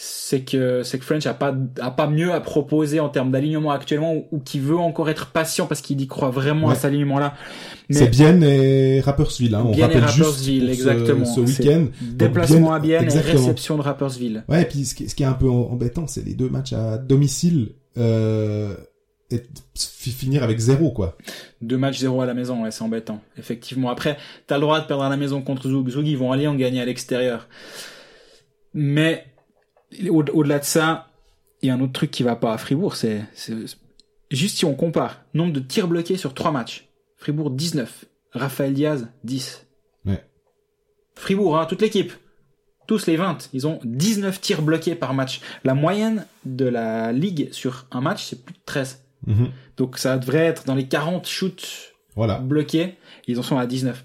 [0.00, 3.72] c'est que c'est que French a pas a pas mieux à proposer en termes d'alignement
[3.72, 6.84] actuellement ou, ou qui veut encore être patient parce qu'il y croit vraiment à cet
[6.84, 7.34] alignement là.
[7.90, 9.64] C'est Bienne et Rapperswil, hein.
[9.66, 11.24] On Bienne et rappelle juste Rapperswil, pour ce- exactement.
[11.24, 11.86] ce, C'est week-end.
[12.12, 13.38] déplacement à Bienne et exactement.
[13.40, 14.44] réception de Rappersville.
[14.48, 16.74] Ouais, et puis ce qui, ce qui est un peu embêtant, c'est les deux matchs
[16.74, 18.76] à domicile euh,
[19.32, 19.42] et
[19.74, 21.18] fi- finir avec zéro, quoi.
[21.60, 23.20] Deux matchs zéro à la maison, ouais, c'est embêtant.
[23.36, 23.90] Effectivement.
[23.90, 25.88] Après, t'as le droit de perdre à la maison contre Zug.
[25.90, 27.48] Zug, ils vont aller en gagner à l'extérieur.
[28.74, 29.24] Mais
[30.10, 31.08] au-delà de ça,
[31.62, 33.22] il y a un autre truc qui va pas à Fribourg, c'est
[34.30, 36.88] juste si on compare nombre de tirs bloqués sur trois matchs.
[37.16, 39.66] Fribourg 19, Raphaël Diaz 10.
[40.06, 40.24] Ouais.
[41.14, 42.12] Fribourg, hein, toute l'équipe.
[42.86, 45.40] Tous les 20, ils ont 19 tirs bloqués par match.
[45.64, 49.04] La moyenne de la ligue sur un match, c'est plus de 13.
[49.26, 49.50] Mhm.
[49.76, 52.38] Donc ça devrait être dans les 40 shoots Voilà.
[52.38, 52.94] bloqués.
[53.26, 54.04] Ils en sont à 19.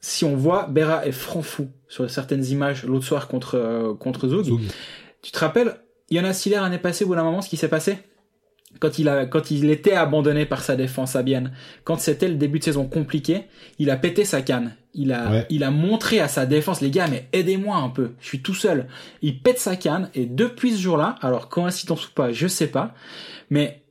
[0.00, 4.28] Si on voit Berra est franc fou sur certaines images l'autre soir contre euh, contre
[4.28, 4.60] Zug, Zug.
[5.22, 5.76] tu te rappelles
[6.10, 7.98] Yana Siller l'année passée bout d'un moment ce qui s'est passé?
[8.78, 11.52] Quand il a quand il était abandonné par sa défense à Bienne,
[11.84, 13.44] quand c'était le début de saison compliqué,
[13.78, 14.74] il a pété sa canne.
[14.92, 15.46] Il a Ouais.
[15.50, 18.54] il a montré à sa défense les gars mais aidez-moi un peu, je suis tout
[18.54, 18.86] seul.
[19.22, 22.94] Il pète sa canne et depuis ce jour-là, alors coïncidence ou pas, je sais pas,
[23.50, 23.82] mais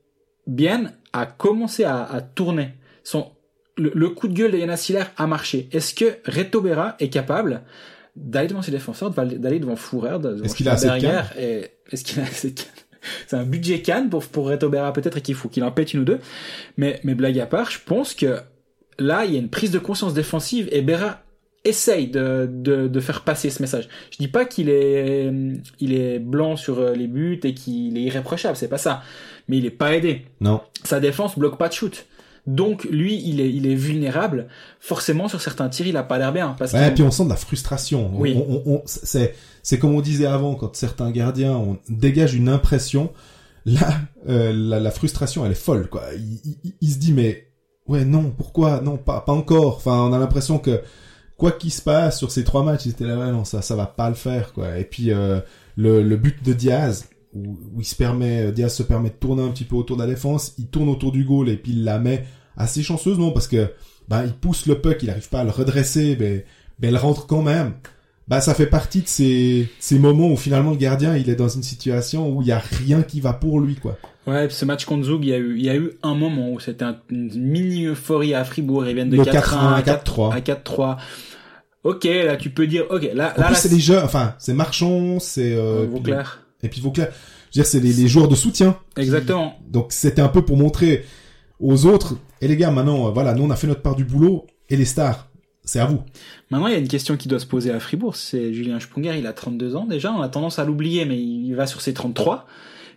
[0.48, 2.74] Bien a commencé à, à tourner.
[3.04, 3.32] Son,
[3.78, 5.68] le, le coup de gueule de Yana Siller a marché.
[5.72, 7.62] Est-ce que Reto Berra est capable
[8.16, 12.20] d'aller devant ses défenseurs, d'aller devant Fourer, Est-ce qu'il a assez de et Est-ce qu'il
[12.22, 12.72] a assez de cannes
[13.28, 15.94] C'est un budget canne pour, pour Reto Berra peut-être et qu'il faut qu'il en pète
[15.94, 16.20] une ou deux.
[16.78, 18.38] Mais, mais blague à part, je pense que
[19.00, 21.22] là, il y a une prise de conscience défensive et Berra
[21.66, 23.90] essaye de, de, de faire passer ce message.
[24.12, 25.32] Je dis pas qu'il est,
[25.80, 29.02] il est blanc sur euh, les buts et qu'il est irréprochable, c'est pas ça.
[29.48, 30.62] Mais il est pas aidé Non.
[30.84, 32.06] sa défense bloque pas de shoot.
[32.48, 34.48] Donc lui, il est, il est vulnérable.
[34.80, 36.56] Forcément, sur certains tirs, il a pas l'air bien.
[36.60, 38.12] Parce Ouais, que puis on sent de la frustration.
[38.16, 38.36] On- Oui.
[38.38, 39.34] on- on- c'est,
[39.64, 43.12] c'est comme on disait avant, quand certains gardiens on dégage une impression.
[43.66, 43.90] Là,
[44.30, 46.04] euh, la, la frustration, elle est folle, quoi.
[46.16, 47.48] Il, il- il se dit, mais
[47.88, 49.78] ouais, non, pourquoi, non, pas, pas encore.
[49.78, 50.82] Enfin, on a l'impression que
[51.38, 53.76] quoi qu'il se passe sur ces trois matchs, il était là, ouais, non, ça, ça
[53.76, 54.78] va pas le faire, quoi.
[54.78, 55.40] Et puis euh,
[55.78, 57.06] le, le but de Diaz,
[57.36, 60.02] où, où il se permet, Diaz se permet de tourner un petit peu autour de
[60.02, 62.26] la défense, il tourne autour du goal et puis il la met
[62.58, 63.72] assez chanceuse, non, parce que
[64.08, 66.46] ben il pousse le puck, il arrive pas à le redresser, mais
[66.80, 67.74] mais elle rentre quand même.
[68.28, 71.48] Bah ça fait partie de ces ces moments où finalement le gardien il est dans
[71.50, 73.98] une situation où il y a rien qui va pour lui quoi.
[74.26, 76.52] ouais, ce match contre Zug, il y a eu, il y a eu un moment
[76.52, 78.88] où c'était un- une mini euphorie à Fribourg.
[78.88, 80.34] Ils viennent de Le 4-1 à 4-1, 4-3.
[80.34, 80.98] À 4-3.
[81.84, 85.20] Ok, là, tu peux dire, ok, là, En là, c'est des jeux, enfin c'est Marchand,
[85.20, 86.45] c'est euh, euh, Vauclair.
[86.66, 87.08] Et puis Vauclair.
[87.52, 88.78] Je veux dire c'est les, les joueurs de soutien.
[88.98, 89.58] Exactement.
[89.70, 91.06] Donc c'était un peu pour montrer
[91.60, 94.04] aux autres et les gars maintenant euh, voilà nous on a fait notre part du
[94.04, 95.30] boulot et les stars
[95.68, 96.02] c'est à vous.
[96.52, 98.16] Maintenant, il y a une question qui doit se poser à Fribourg.
[98.16, 100.12] C'est Julien Sprunger, il a 32 ans déjà.
[100.14, 102.46] On a tendance à l'oublier, mais il va sur ses 33.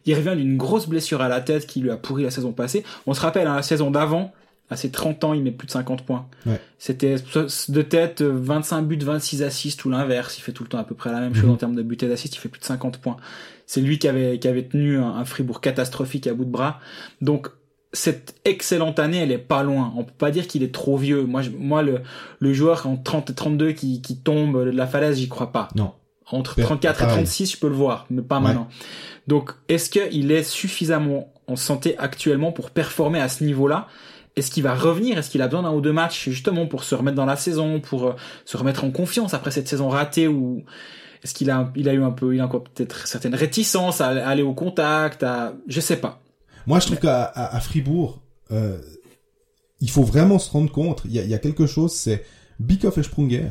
[0.04, 2.84] Il revient d'une grosse blessure à la tête qui lui a pourri la saison passée.
[3.06, 4.32] On se rappelle, hein, la saison d'avant,
[4.68, 6.26] à ses 30 ans, il met plus de 50 points.
[6.44, 6.60] Ouais.
[6.78, 10.36] C'était de tête euh, 25 buts, 26 assists ou l'inverse.
[10.36, 11.50] Il fait tout le temps à peu près la même chose Mhm.
[11.52, 12.36] en termes de buts et d'assists.
[12.36, 13.16] Il fait plus de 50 points.
[13.70, 16.80] C'est lui qui avait, qui avait tenu un, un Fribourg catastrophique à bout de bras.
[17.20, 17.48] Donc,
[17.92, 19.92] cette excellente année, elle est pas loin.
[19.96, 21.24] On peut pas dire qu'il est trop vieux.
[21.24, 22.00] Moi, je- moi, le,
[22.38, 25.68] le joueur en 30 et 32 qui, qui tombe de la falaise, j'y crois pas.
[25.76, 25.92] Non.
[26.30, 27.16] Entre Per- 34 et pareil.
[27.24, 28.42] 36, je peux le voir, mais pas Ouais.
[28.44, 28.68] maintenant.
[29.26, 33.86] Donc, est-ce qu'il est suffisamment en santé actuellement pour performer à ce niveau-là?
[34.36, 35.18] Est-ce qu'il va revenir?
[35.18, 37.80] Est-ce qu'il a besoin d'un ou deux matchs justement pour se remettre dans la saison,
[37.80, 38.12] pour euh,
[38.44, 40.64] se remettre en confiance après cette saison ratée ou
[41.22, 44.08] est-ce qu'il a, il a eu un peu, il a encore peut-être certaines réticences à
[44.08, 46.20] aller au contact, à, je sais pas.
[46.66, 48.20] Moi, je trouve qu'à Fribourg,
[48.52, 48.78] euh,
[49.80, 51.02] il faut vraiment se rendre compte.
[51.06, 52.24] Il y a, quelque chose, c'est
[52.60, 53.48] Bikoff et Sprunger.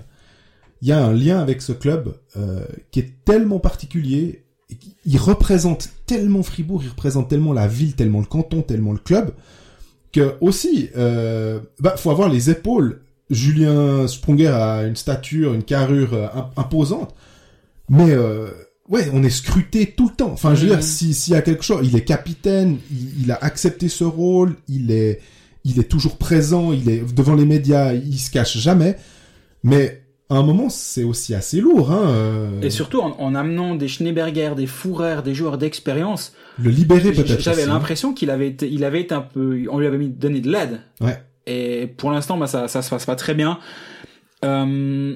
[0.81, 4.45] Il y a un lien avec ce club euh, qui est tellement particulier.
[5.05, 9.31] Il représente tellement Fribourg, il représente tellement la ville, tellement le canton, tellement le club,
[10.11, 13.01] que aussi, euh, bah, faut avoir les épaules.
[13.29, 17.15] Julien Sprunger a une stature, une carrure im- imposante,
[17.89, 18.47] mais euh,
[18.89, 20.31] ouais, on est scruté tout le temps.
[20.31, 23.31] Enfin, je veux dire, si- s'il y a quelque chose, il est capitaine, il, il
[23.31, 25.21] a accepté ce rôle, il est,
[25.65, 28.95] il est toujours présent, il est devant les médias, il se cache jamais.
[29.63, 32.03] Mais à un moment, c'est aussi assez lourd, hein.
[32.09, 37.11] euh, Et surtout en, en amenant des Schneeberger, des Fourer, des joueurs d'expérience, le libérer
[37.13, 37.39] peut-être.
[37.39, 37.69] j'avais aussi.
[37.69, 40.51] l'impression qu'il avait été, il avait été un peu, on lui avait mis donné de
[40.51, 40.81] l'aide.
[41.01, 41.17] Ouais.
[41.45, 43.57] Et pour l'instant, bah, ça, ça se passe pas très bien.
[44.43, 45.15] Euh,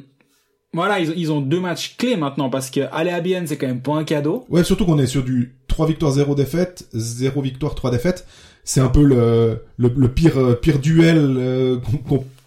[0.74, 3.68] voilà, ils, ils ont deux matchs clés maintenant parce que aller à Bienne, c'est quand
[3.68, 4.46] même pas un cadeau.
[4.50, 8.26] Ouais, surtout qu'on est sur du 3 victoires 0 défaites, 0 victoire 3 défaites.
[8.64, 11.78] C'est un peu le, le, le pire euh, pire duel euh,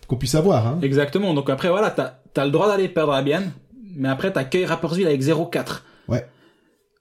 [0.06, 0.66] qu'on puisse avoir.
[0.66, 0.78] Hein.
[0.82, 1.34] Exactement.
[1.34, 3.52] Donc après, voilà, t'as as le droit d'aller perdre à Bienne,
[3.96, 5.80] mais après t'accueilles Rapperswil avec 0-4.
[6.08, 6.26] Ouais.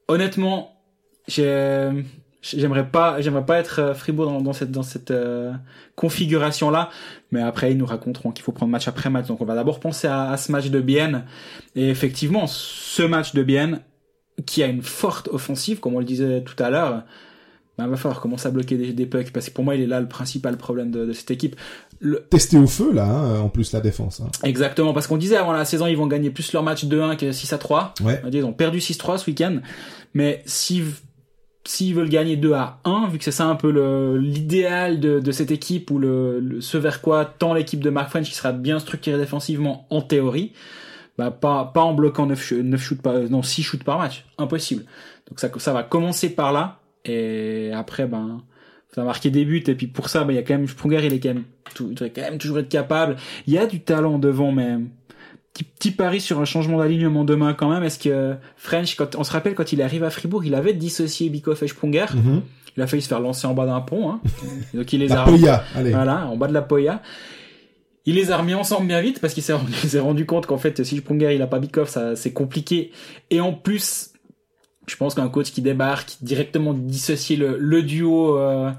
[0.07, 0.71] Honnêtement,
[1.27, 1.89] j'ai-
[2.43, 5.53] j'aimerais pas, j'aimerais pas être euh, Fribourg dans, dans cette dans cette euh,
[5.95, 6.89] configuration là.
[7.31, 9.27] Mais après, ils nous raconteront qu'il faut prendre match après match.
[9.27, 11.25] Donc on va d'abord penser à, à ce match de Bienne.
[11.75, 13.79] Et effectivement, ce match de Bienne
[14.45, 17.03] qui a une forte offensive, comme on le disait tout à l'heure.
[17.79, 19.87] Ben, va falloir commencer à bloquer des, des pucks parce que pour moi il est
[19.87, 21.55] là le principal problème de, de cette équipe.
[21.99, 24.19] Le, Testé au feu là, hein, en plus la défense.
[24.19, 24.29] Hein.
[24.43, 27.31] Exactement, parce qu'on disait avant la saison, ils vont gagner plus leur match 2-1 que
[27.31, 27.95] 6 à 3.
[28.03, 28.21] Ouais.
[28.23, 29.57] On dit, Ils ont perdu 6-3 ce week-end.
[30.13, 30.85] Mais s'ils
[31.65, 33.69] s'ils veulent gagner 2 à 1, vu que c'est ça un peu
[34.19, 38.09] l'idéal de, de cette équipe ou le, le- ce vers quoi tend l'équipe de Mark
[38.09, 40.51] French qui sera bien structurée défensivement en théorie,
[41.17, 44.25] bah pas, pas en bloquant 9, sh- 9 shoots par, non, 6 shoots par match.
[44.37, 44.83] Impossible.
[45.29, 46.79] Donc ça, ça va commencer par là.
[47.05, 48.41] Et après, ben,
[48.93, 49.63] ça marquer des buts.
[49.67, 51.43] Et puis pour ça, ben, il y a quand même, Sprunger, il est quand même,
[51.75, 53.15] tout, il doit quand même toujours être capable.
[53.47, 54.77] Il y a du talent devant, mais
[55.53, 57.83] petit, petit pari sur un changement d'alignement demain quand même.
[57.83, 61.29] Est-ce que French, quand on se rappelle quand il arrive à Fribourg, il avait dissocié
[61.29, 62.05] Bikoff et Sprunger.
[62.13, 62.41] Mhm.
[62.75, 64.09] Il a failli se faire lancer en bas d'un pont.
[64.09, 64.19] Hein.
[64.73, 65.91] Donc il les La a Poya, allez.
[65.91, 67.01] voilà, en bas de la Poya.
[68.05, 69.53] Il les a remis ensemble bien vite parce qu'il s'est
[69.99, 72.91] rendu, compte qu'en fait, si Sprunger il a pas Bikoff, ça c'est compliqué.
[73.29, 74.09] Et en plus,
[74.87, 78.71] je pense qu'un coach qui débarque directement dissocier le, le duo, euh,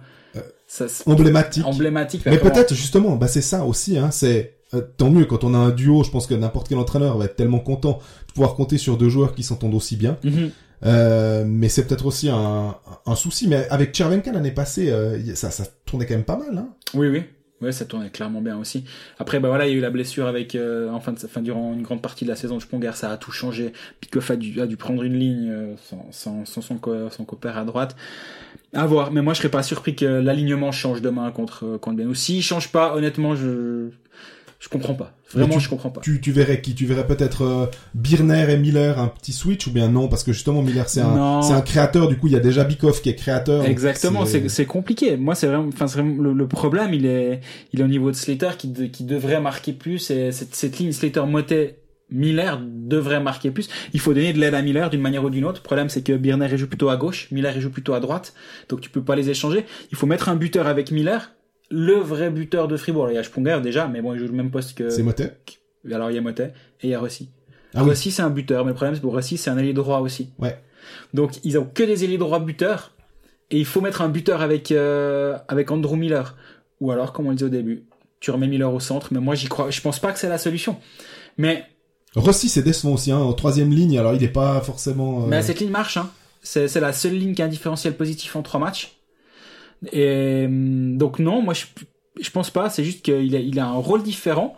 [0.66, 1.64] ça, c'est Emblématique.
[1.64, 2.22] emblématique.
[2.26, 3.96] Mais peut-être justement, bah c'est ça aussi.
[3.96, 6.02] Hein, c'est euh, tant mieux quand on a un duo.
[6.04, 9.08] Je pense que n'importe quel entraîneur va être tellement content de pouvoir compter sur deux
[9.08, 10.16] joueurs qui s'entendent aussi bien.
[10.24, 10.50] Mhm.
[10.86, 12.74] Euh, mais c'est peut-être aussi un,
[13.06, 13.48] un souci.
[13.48, 16.58] Mais avec Chervenka l'année passée, euh, ça, ça tournait quand même pas mal.
[16.58, 16.68] Hein.
[16.94, 17.22] Oui, oui.
[17.62, 18.84] Ouais, ça tournait clairement bien aussi.
[19.18, 21.72] Après, bah voilà, il y a eu la blessure avec, euh, en fin de, durant
[21.72, 23.72] une grande partie de la saison de Sponger, ça a tout changé.
[24.00, 27.24] Pikoff a dû, a dû prendre une ligne euh, sans, sans, sans son, co- son
[27.24, 27.96] copère à droite.
[28.74, 29.12] À voir.
[29.12, 32.08] Mais moi, je serais pas surpris que l'alignement change demain contre, euh, contre Ben.
[32.08, 33.88] Ou s'il change pas, honnêtement, je,
[34.64, 35.14] je comprends pas.
[35.32, 36.00] Vraiment, tu- je comprends pas.
[36.00, 36.74] Tu, tu verrais qui?
[36.74, 40.08] Tu verrais peut-être euh, Birner et Miller un petit switch ou bien non?
[40.08, 42.08] Parce que justement Miller c'est un, c'est un créateur.
[42.08, 43.64] Du coup il y a déjà Bikoff qui est créateur.
[43.66, 45.16] Exactement, c'est c'est compliqué.
[45.16, 47.40] Moi, c'est vraiment, enfin, c'est vraiment le, le problème, il est,
[47.72, 50.10] il est au niveau de Slater qui, de- qui devrait marquer plus.
[50.10, 51.78] Et cette, cette ligne Slater Motet
[52.10, 53.68] Miller devrait marquer plus.
[53.92, 55.60] Il faut donner de l'aide à Miller d'une manière ou d'une autre.
[55.60, 58.34] Le problème, c'est que Birner joue plutôt à gauche, Miller il joue plutôt à droite,
[58.68, 59.64] donc tu peux pas les échanger.
[59.90, 61.32] Il faut mettre un buteur avec Miller,
[61.70, 63.10] le vrai buteur de Fribourg.
[63.10, 64.90] Il y a Sprunger déjà, mais bon, il joue le même poste que.
[64.90, 65.36] C'est Motet.
[65.92, 67.28] Alors il y a Motet et il y a Rossi.
[67.74, 67.90] Ah oui.
[67.90, 70.30] Rossi c'est un buteur, mais le problème c'est pour Rossi c'est un ailier droit aussi.
[70.38, 70.58] Ouais.
[71.12, 72.92] Donc ils ont que des ailiers droits buteurs
[73.50, 76.36] et il faut mettre un buteur avec euh, avec Andrew Miller
[76.80, 77.84] ou alors comme on le disait au début,
[78.20, 80.38] tu remets Miller au centre, mais moi j'y crois, je pense pas que c'est la
[80.38, 80.78] solution.
[81.36, 81.64] Mais
[82.14, 83.10] Rossi c'est décevant aussi.
[83.12, 85.24] Hein, en troisième ligne alors il est pas forcément.
[85.24, 86.10] euh, mais cette ligne marche, hein.
[86.42, 88.96] C'est c'est la seule ligne qui a un différentiel positif en trois matchs.
[89.92, 91.64] Et hum, donc non, moi je
[92.20, 92.70] je pense pas.
[92.70, 94.56] C'est juste qu'il a il a un rôle différent.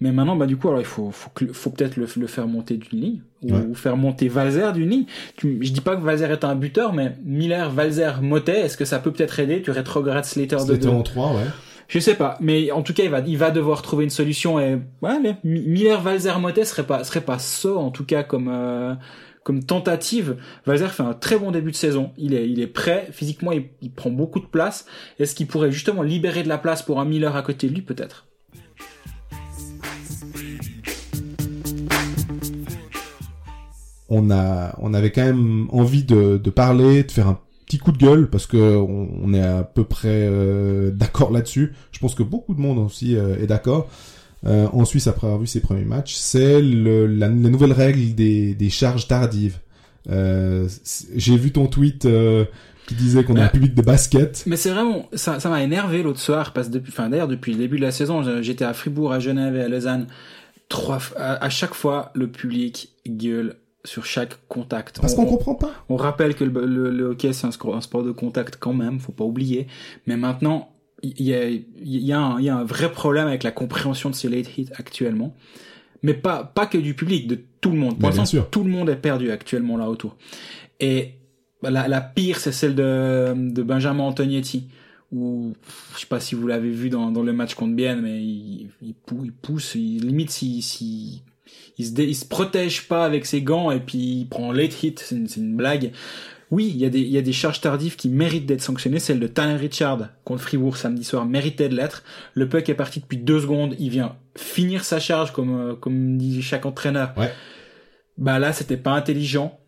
[0.00, 3.00] Mais maintenant, bah du coup, alors il faut faut, peut-être le, le faire monter d'une
[3.00, 3.74] ligne ou, Ouais.
[3.74, 5.06] faire monter Valzer d'une ligne.
[5.36, 8.84] Tu, je dis pas que Valzer est un buteur, mais Miller, Valzer, Motet, est-ce que
[8.84, 9.60] ça peut peut-être aider?
[9.60, 10.88] Tu rétrogrades Slater de C'était deux.
[10.88, 11.42] en 3, ouais.
[11.88, 14.60] Je sais pas, mais en tout cas, il va, il va devoir trouver une solution
[14.60, 18.22] et ouais, mais Mi- Miller, Valzer, Motet serait pas, serait pas ça en tout cas
[18.22, 18.94] comme euh,
[19.48, 20.36] comme tentative.
[20.66, 22.10] Valzer fait un très bon début de saison.
[22.18, 24.84] Il est, prêt physiquement, il, prend beaucoup de place.
[25.18, 27.80] Est-ce qu'il pourrait justement libérer de la place pour un Miller à côté de lui
[27.80, 28.26] peut-être?
[34.10, 38.46] On avait quand même envie de, parler, de faire un petit coup de gueule parce
[38.46, 41.72] que on, on est à peu près euh, d'accord là-dessus.
[41.92, 43.88] Je pense que beaucoup de monde aussi euh, est d'accord.
[44.46, 48.54] Euh, en Suisse, après avoir vu ses premiers matchs, c'est la, la nouvelle règle des,
[48.54, 49.58] des charges tardives.
[50.10, 50.68] Euh,
[51.16, 52.44] J'ai vu ton tweet euh,
[52.86, 54.44] qui disait qu'on a un public de basket.
[54.46, 57.58] Mais c'est vraiment, ça, m'a énervé l'autre soir parce que depuis, enfin d'ailleurs depuis le
[57.58, 60.06] début de la saison, j'étais à Fribourg, à Genève et à Lausanne.
[60.68, 65.00] Trois, à, à chaque fois, le public gueule sur chaque contact.
[65.00, 65.72] Parce On- qu'on on- comprend pas.
[65.88, 69.00] On rappelle que le, le- le hockey c'est un, un sport de contact quand même,
[69.00, 69.66] faut pas oublier.
[70.06, 70.68] Mais maintenant,
[71.02, 73.50] il y a, il y, a un, il y a un vrai problème avec la
[73.52, 75.34] compréhension de ces late hits actuellement.
[76.02, 77.98] Mais pas, pas que du public, de tout le monde.
[77.98, 78.50] Pour l'instant, sûr.
[78.50, 80.16] tout le monde est perdu actuellement là autour.
[80.80, 81.14] Et
[81.62, 84.68] bah, la, la pire, c'est celle de, de Benjamin Antonietti.
[85.10, 85.54] Où,
[85.94, 88.68] je sais pas si vous l'avez vu dans, dans le match contre Bienne, mais il,
[88.82, 91.22] il, pou- il pousse, il, limite si, si,
[91.78, 94.82] il se, dé- il se protège pas avec ses gants et puis il prend late
[94.82, 95.92] hit, c'est une, c'est une blague.
[96.50, 98.98] Oui, il y a des, il y a des charges tardives qui méritent d'être sanctionnées.
[99.00, 102.02] Celle de Tanner Richard contre Fribourg samedi soir méritait de l'être.
[102.34, 103.74] Le puck est parti depuis deux secondes.
[103.78, 107.12] Il vient finir sa charge comme, euh, comme dit chaque entraîneur.
[107.18, 107.30] Ouais.
[108.16, 109.58] Bah là, c'était pas intelligent.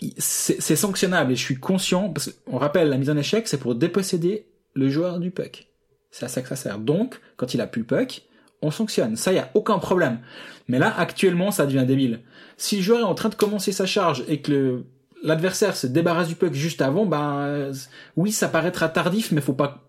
[0.00, 3.58] Il- C'est sanctionnable et je suis conscient parce qu'on rappelle la mise en échec, c'est
[3.58, 5.66] pour déposséder le joueur du puck.
[6.10, 6.78] C'est à ça que ça sert.
[6.78, 8.22] Donc, quand il a plus le puck,
[8.62, 9.16] on sanctionne.
[9.16, 10.20] Ça, y a aucun problème.
[10.68, 12.20] Mais là, actuellement, ça devient débile.
[12.56, 14.84] Si le joueur est en train de commencer sa charge et que le-
[15.26, 17.72] l'adversaire se débarrasse du puck juste avant, ben euh,
[18.16, 19.84] oui, ça paraîtra tardif, mais faut pas,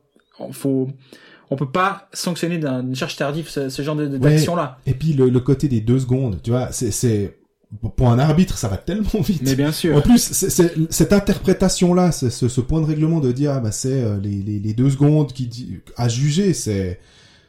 [0.52, 0.90] faut,
[1.50, 4.08] on peut pas sanctionner d'une charge tardive ce, ce genre Ouais.
[4.20, 4.80] d'action-là.
[4.86, 7.38] Et puis le, le côté des deux secondes, tu vois, c'est,
[7.96, 9.42] pour un arbitre, ça va tellement vite.
[9.44, 9.96] Mais bien sûr.
[9.98, 10.20] En plus,
[10.90, 14.42] cette interprétation-là, c'est ce, ce point de règlement de dire ah bah c'est euh, les,
[14.42, 17.00] les, les deux secondes qui dit à juger, c'est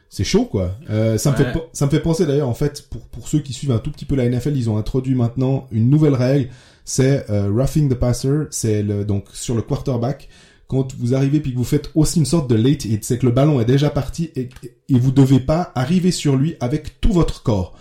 [0.09, 0.75] c'est chaud quoi.
[0.89, 3.53] Euh, ça me fait ça me fait penser d'ailleurs en fait pour pour ceux qui
[3.53, 6.49] suivent un tout petit peu la NFL, ils ont introduit maintenant une nouvelle règle,
[6.89, 10.27] c'est euh, roughing the passer, c'est le donc sur le quarterback
[10.67, 13.27] quand vous arrivez puis que vous faites aussi une sorte de late hit, c'est que
[13.27, 14.49] le ballon est déjà parti et,
[14.87, 17.75] et vous devez pas arriver sur lui avec tout votre corps.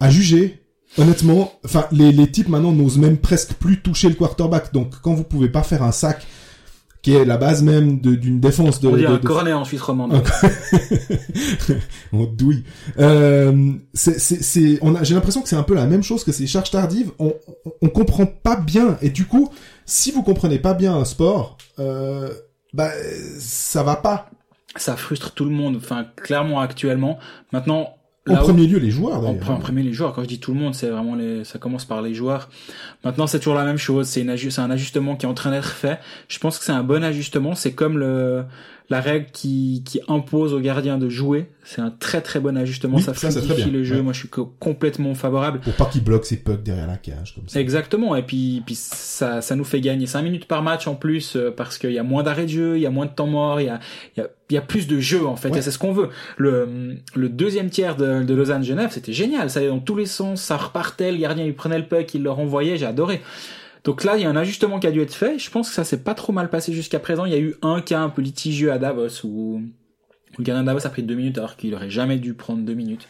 [0.00, 0.62] À juger,
[0.96, 4.72] honnêtement, enfin les, les types maintenant n'osent même presque plus toucher le quarterback.
[4.72, 6.26] Donc quand vous pouvez pas faire un sac
[7.02, 9.80] qui est la base même d'une défense de, on dit de- un cornet en Suisse
[9.80, 10.22] romande.
[12.12, 12.64] on douille.
[12.98, 16.24] Euh, c'est, c'est, c'est, on a, j'ai l'impression que c'est un peu la même chose
[16.24, 17.10] que ces charges tardives.
[17.18, 17.34] On,
[17.64, 18.98] on, on comprend pas bien.
[19.02, 19.50] Et du coup,
[19.86, 22.30] si vous comprenez pas bien un sport, euh,
[22.74, 22.90] bah,
[23.38, 24.30] ça va pas.
[24.76, 25.76] Ça frustre tout le monde.
[25.76, 27.18] Enfin, clairement actuellement.
[27.52, 27.94] Maintenant,
[28.28, 30.12] En premier lieu, les joueurs, En, en premier les joueurs.
[30.12, 32.50] Quand je dis tout le monde, c'est vraiment les, ça commence par les joueurs.
[33.02, 34.08] Maintenant, c'est toujours la même chose.
[34.08, 35.98] C'est une c'est un ajustement qui est en train d'être fait.
[36.28, 37.54] Je pense que c'est un bon ajustement.
[37.54, 38.44] C'est comme le,
[38.90, 41.48] la règle qui, qui impose aux gardiens de jouer.
[41.62, 42.96] C'est un très très bon ajustement.
[42.96, 43.12] Oui, ça
[43.54, 43.66] bien.
[43.68, 43.96] le jeu.
[43.96, 44.02] Ouais.
[44.02, 45.60] Moi, je suis co- complètement favorable.
[45.60, 47.60] Pour pas qu'ils bloquent ses pucks derrière la cage, comme ça.
[47.60, 48.16] Exactement.
[48.16, 51.52] Et puis, puis ça, ça nous fait gagner 5 minutes par match en plus euh,
[51.56, 53.60] parce qu'il y a moins d'arrêts de jeu, il y a moins de temps mort,
[53.60, 53.78] il y a,
[54.16, 55.50] il y a, il y a plus de jeu en fait.
[55.50, 55.58] Ouais.
[55.58, 56.08] Et c'est ce qu'on veut.
[56.36, 59.50] Le, le deuxième tiers de, de Lausanne-Genève, c'était génial.
[59.50, 62.24] Ça allait dans tous les sens, ça repartait, le gardien il prenait le puck, il
[62.24, 63.20] le renvoyait, j'ai adoré.
[63.84, 65.38] Donc là, il y a un ajustement qui a dû être fait.
[65.38, 67.24] Je pense que ça s'est pas trop mal passé jusqu'à présent.
[67.24, 69.62] Il y a eu un cas un peu litigieux à Davos où
[70.38, 72.74] le gardien de Davos a pris deux minutes alors qu'il aurait jamais dû prendre deux
[72.74, 73.08] minutes.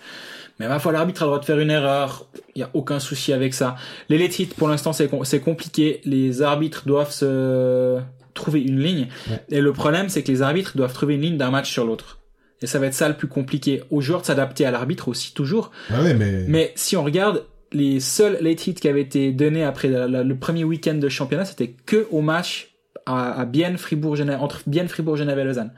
[0.59, 2.27] Mais ma foi, l'arbitre a le droit de faire une erreur.
[2.55, 3.77] Il y a aucun souci avec ça.
[4.11, 6.01] Les late hits, pour l'instant, c'est com- c'est compliqué.
[6.05, 7.99] Les arbitres doivent se
[8.35, 9.09] trouver une ligne.
[9.31, 9.43] Ouais.
[9.49, 12.19] Et le problème, c'est que les arbitres doivent trouver une ligne d'un match sur l'autre.
[12.63, 13.83] Et ça va être ça le plus compliqué.
[13.91, 15.71] Aux joueurs de s'adapter à l'arbitre aussi, toujours.
[15.91, 19.65] Ouais, ouais, mais, Mais si on regarde les seuls late hits qui avaient été donnés
[19.65, 22.75] après la- la- le premier week-end de championnat, c'était que au match
[23.07, 25.73] à, à Bienne, Fribourg, Genève, entre Bienne, Fribourg, Genève et Lausanne.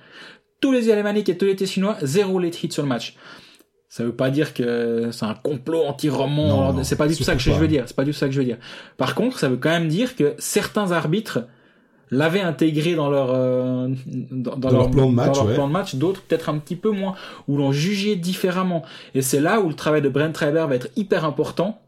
[0.60, 3.16] Tous les Alémaniques et tous les Tessinois, zéro late hit sur le match.
[3.88, 6.82] Ça veut pas dire que c'est un complot anti-roman.
[6.82, 7.84] C'est pas du tout ça que je veux dire.
[7.86, 8.56] C'est pas du tout ça que je veux dire.
[8.96, 11.40] Par contre, ça veut quand même dire que certains arbitres
[12.10, 13.88] l'avaient intégré dans leur euh,
[14.30, 15.54] dans, Dans leur plan de match, dans leur ouais.
[15.54, 17.14] plan de match, d'autres peut-être un petit peu moins,
[17.48, 18.82] ou l'ont jugé différemment.
[19.14, 21.80] Et c'est là où le travail de Brent Treiber va être hyper important,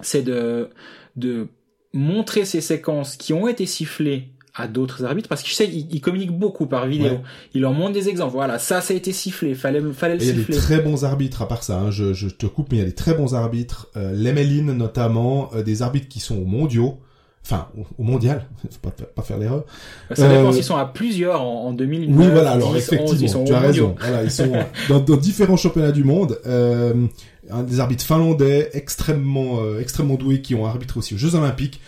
[0.00, 0.70] c'est de
[1.16, 1.48] de
[1.92, 5.88] montrer ces séquences qui ont été sifflées à d'autres arbitres parce que je sais ils
[5.92, 7.10] ils communiquent beaucoup par vidéo.
[7.14, 7.20] Ouais.
[7.54, 8.32] Ils leur montrent des exemples.
[8.34, 10.56] Voilà, ça ça a été sifflé, fallait fallait le Et il y a des siffler.
[10.56, 11.80] très bons arbitres à part ça.
[11.80, 11.90] Hein.
[11.90, 13.88] Je, je te coupe, mais il y a des très bons arbitres.
[13.96, 17.00] Euh, L'Emeline notamment, euh, des arbitres qui sont aux mondiaux,
[17.44, 17.68] enfin
[17.98, 18.46] au, mondial.
[18.70, 19.64] Faut pas, pas faire l'erreur.
[20.12, 22.18] Ça dépend Euh, s'ils sont à plusieurs en, en 2009.
[22.18, 22.52] Oui, voilà.
[22.52, 23.94] Alors 10, 11, effectivement, ils sont tu as raison.
[24.00, 24.52] Voilà, ils sont
[24.88, 26.38] dans, dans différents championnats du monde.
[26.46, 27.06] Euh,
[27.66, 31.80] des arbitres finlandais extrêmement euh, extrêmement doués qui ont arbitré aussi aux Jeux Olympiques.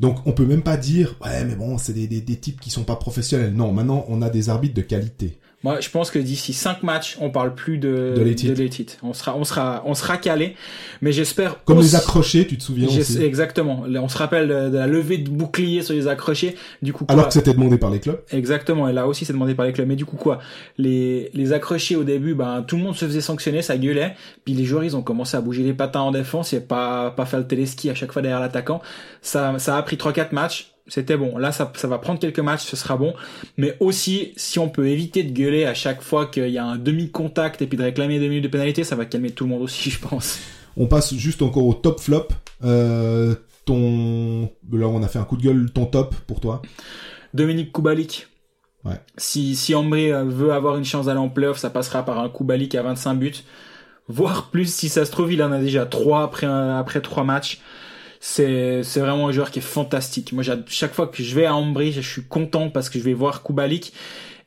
[0.00, 2.70] Donc on peut même pas dire ouais mais bon c'est des, des, des types qui
[2.70, 3.52] sont pas professionnels.
[3.54, 5.38] Non, maintenant on a des arbitres de qualité.
[5.64, 8.98] Moi, je pense que d'ici cinq matchs, on parle plus de De hit.
[9.02, 10.56] On sera, on sera, on sera calé.
[11.00, 11.64] Mais j'espère.
[11.64, 13.22] Comme les accrochés, tu te souviens aussi.
[13.22, 13.84] Exactement.
[13.88, 16.54] On se rappelle de, la levée de bouclier sur les accrochés.
[16.82, 18.20] Du coup, quoi Alors que c'était demandé par les clubs.
[18.30, 18.90] Exactement.
[18.90, 19.88] Et là aussi, c'est demandé par les clubs.
[19.88, 20.38] Mais du coup, quoi
[20.76, 24.16] Les les accrochés au début, ben tout le monde se faisait sanctionner, ça gueulait.
[24.44, 27.24] Puis les joueurs, ils ont commencé à bouger les patins en défense et pas pas
[27.24, 28.82] faire le téléski à chaque fois derrière l'attaquant.
[29.22, 30.73] Ça ça a pris trois quatre matchs.
[30.86, 31.38] C'était bon.
[31.38, 33.14] Là, ça, ça va prendre quelques matchs, ce sera bon.
[33.56, 36.76] Mais aussi, si on peut éviter de gueuler à chaque fois qu'il y a un
[36.76, 39.62] demi-contact et puis de réclamer deux minutes de pénalité, ça va calmer tout le monde
[39.62, 40.38] aussi, je pense.
[40.76, 42.28] On passe juste encore au top flop.
[42.64, 45.70] Euh, ton là on a fait un coup de gueule.
[45.72, 46.60] Ton top pour toi.
[47.32, 48.26] Dominique Kubalik.
[48.84, 49.00] Ouais.
[49.16, 52.28] Si, si Ambry euh, veut avoir une chance d'aller en playoff, ça passera par un
[52.28, 53.32] Kubalik à 25 buts.
[54.08, 57.24] Voire plus, si ça se trouve, il en a déjà trois après, un- après trois
[57.24, 57.60] matchs.
[58.26, 60.32] C'est, c'est vraiment un joueur qui est fantastique.
[60.32, 63.12] Moi, chaque fois que je vais à Ambry, je suis content parce que je vais
[63.12, 63.92] voir Kubalik.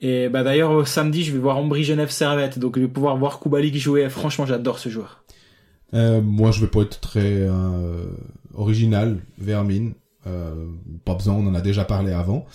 [0.01, 2.57] Et bah d'ailleurs, samedi, je vais voir Ambry Genève Servette.
[2.57, 4.09] Donc, je vais pouvoir voir Kubalik jouer.
[4.09, 5.23] Franchement, j'adore ce joueur.
[5.93, 8.07] Euh, moi, je vais pas être très euh,
[8.55, 9.93] original, Vermine.
[10.25, 10.55] Euh,
[11.05, 12.47] pas besoin, on en a déjà parlé avant.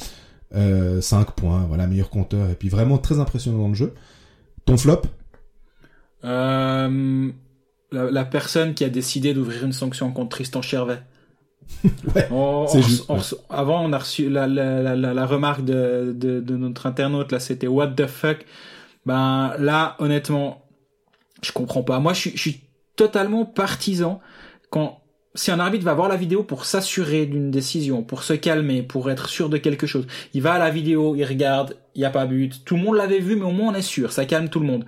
[0.57, 2.51] Euh, 5 points, voilà, meilleur compteur.
[2.51, 3.95] Et puis vraiment très impressionnant dans le jeu.
[4.65, 5.03] Ton flop?
[6.25, 6.91] La,
[7.93, 10.99] la personne qui a décidé d'ouvrir une sanction contre Tristan Chervet.
[12.15, 13.23] Ouais, On- c'est on- juste, on- ouais.
[13.51, 17.67] Avant, on a reçu la, la, la, remarque de, de, de notre internaute, là, c'était
[17.67, 18.45] what the fuck.
[19.07, 20.63] Ben, là, honnêtement,
[21.43, 21.99] je comprends pas.
[21.99, 22.61] Moi, je suis, je suis
[22.97, 24.21] totalement partisan
[24.71, 25.01] quand,
[25.35, 29.11] si un arbitre va voir la vidéo pour s'assurer d'une décision, pour se calmer, pour
[29.11, 32.11] être sûr de quelque chose, il va à la vidéo, il regarde, il n'y a
[32.11, 32.65] pas but.
[32.65, 34.67] Tout le monde l'avait vu, mais au moins on est sûr, ça calme tout le
[34.67, 34.85] monde.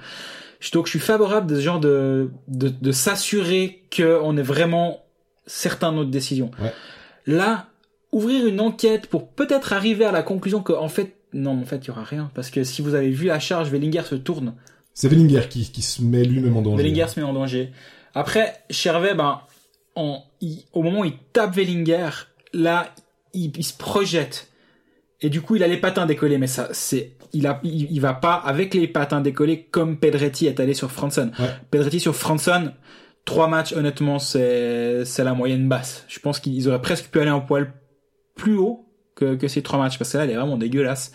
[0.72, 5.03] Donc je suis favorable de ce genre de, de, de s'assurer qu'on est vraiment
[5.46, 6.50] certain de notre décision.
[6.62, 6.72] Ouais.
[7.26, 7.66] Là,
[8.12, 11.78] ouvrir une enquête pour peut-être arriver à la conclusion que en fait, non, en fait,
[11.84, 12.30] il y aura rien.
[12.34, 14.54] Parce que si vous avez vu la charge, Wellinger se tourne.
[14.92, 16.82] C'est Wellinger qui, qui se met lui-même en danger.
[16.82, 17.72] Wellinger se met en danger.
[18.14, 19.40] Après, Chervet, ben,
[20.40, 22.10] il- au moment où il tape Wellinger,
[22.52, 22.94] là,
[23.32, 24.48] il, il se projette.
[25.20, 28.00] Et du coup, il a les patins décollés, mais ça, c'est, il a, il, il
[28.00, 31.32] va pas avec les patins décollés comme Pedretti est allé sur Franson.
[31.38, 31.46] Ouais.
[31.70, 32.72] Pedretti sur Franson,
[33.24, 36.04] trois matchs, honnêtement, c'est, c'est la moyenne basse.
[36.08, 37.72] Je pense qu'ils auraient presque pu aller un poil
[38.34, 41.12] plus haut que, que ces trois matchs, parce que là, il est vraiment dégueulasse.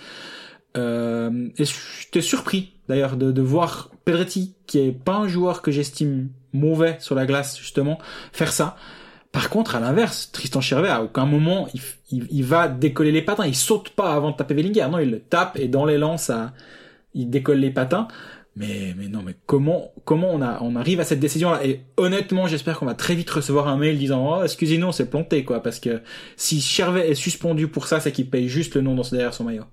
[0.78, 5.72] Euh, et j'étais surpris, d'ailleurs, de, de voir Pedretti, qui est pas un joueur que
[5.72, 8.00] j'estime mauvais sur la glace, justement,
[8.32, 8.76] faire ça.
[9.32, 11.68] Par contre, à l'inverse, Tristan Chervet, à aucun moment,
[12.12, 13.46] il, il, va décoller les patins.
[13.46, 14.88] Il saute pas avant de taper Wellinger.
[14.90, 16.54] Non, il le tape et dans l'élan, ça,
[17.14, 18.08] il décolle les patins.
[18.60, 21.66] Mais, mais non, mais comment, comment on arrive à cette décision-là?
[21.66, 25.10] Et honnêtement, j'espère qu'on va très vite recevoir un mail disant, oh, excusez-nous, on s'est
[25.10, 25.64] planté, quoi.
[25.64, 26.02] Parce que
[26.36, 29.46] si Chervet est suspendu pour ça, c'est qu'il paye juste le nom dans, derrière son
[29.46, 29.64] maillot.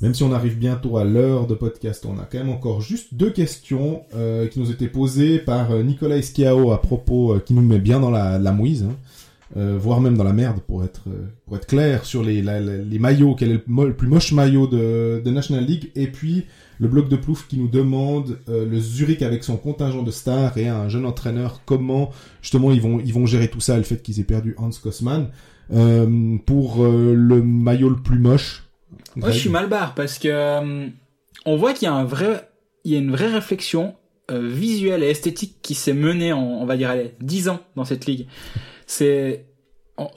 [0.00, 3.12] Même si on arrive bientôt à l'heure de podcast, on a quand même encore juste
[3.14, 7.52] deux questions euh, qui nous étaient posées par euh, Nicolas Esquiao à propos, euh, qui
[7.52, 8.96] nous met bien dans la, la mouise, hein,
[9.56, 12.60] euh, voire même dans la merde pour être euh, pour être clair sur les, la-
[12.60, 15.90] la- les maillots, quel est le, mo- le plus moche maillot de, de National League,
[15.94, 16.44] et puis
[16.80, 20.58] le bloc de plouf qui nous demande euh, le Zurich avec son contingent de stars
[20.58, 22.10] et un jeune entraîneur, comment
[22.42, 25.28] justement ils vont ils vont gérer tout ça, le fait qu'ils aient perdu Hans Kosman
[25.72, 28.64] euh, pour le maillot le plus moche.
[29.16, 30.88] Moi, je suis mal barre parce que
[31.46, 32.48] on voit qu'il y a un vrai,
[32.84, 33.94] il y a une vraie réflexion
[34.32, 38.06] visuelle et esthétique qui s'est menée en, on va dire, allez, 10 ans dans cette
[38.06, 38.26] ligue.
[38.86, 39.44] C'est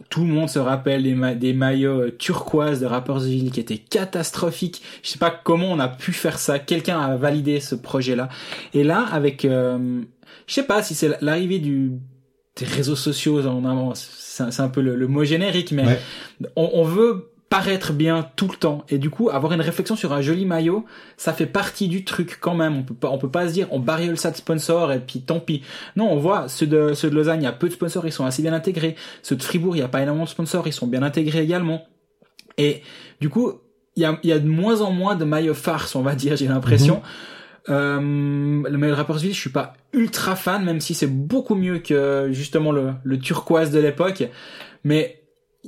[0.10, 3.78] tout le monde se rappelle des, ma- des maillots euh, turquoises de Rappersville qui étaient
[3.78, 4.82] catastrophiques.
[5.04, 6.58] Je sais pas comment on a pu faire ça.
[6.58, 8.28] Quelqu'un a validé ce projet-là.
[8.74, 10.02] Et là, avec, euh,
[10.48, 11.92] je sais pas si c'est l'arrivée du
[12.56, 13.94] des réseaux sociaux en avant.
[13.94, 16.00] C'est un- peu le, le mot générique, mais Ouais.
[16.56, 18.84] on, on veut paraître bien tout le temps.
[18.90, 20.86] Et du coup avoir une réflexion sur un joli maillot
[21.16, 22.76] ça fait partie du truc quand même.
[22.76, 25.22] On peut pas on peut pas se dire on bariole ça de sponsors et puis
[25.22, 25.64] tant pis.
[25.96, 28.12] Non on voit ceux de ceux de Lausanne il y a peu de sponsors ils
[28.12, 28.96] sont assez bien intégrés.
[29.24, 31.86] Ceux de Fribourg il y a pas énormément de sponsors ils sont bien intégrés également.
[32.58, 32.82] Et
[33.22, 33.54] du coup
[33.96, 36.16] il y a il y a de moins en moins de maillots farce on va
[36.16, 37.02] dire j'ai l'impression.
[37.70, 41.80] Euh, le maillot de Rappersville, je suis pas ultra fan, même si c'est beaucoup mieux
[41.80, 44.24] que justement le, le turquoise de l'époque.
[44.86, 45.22] Mais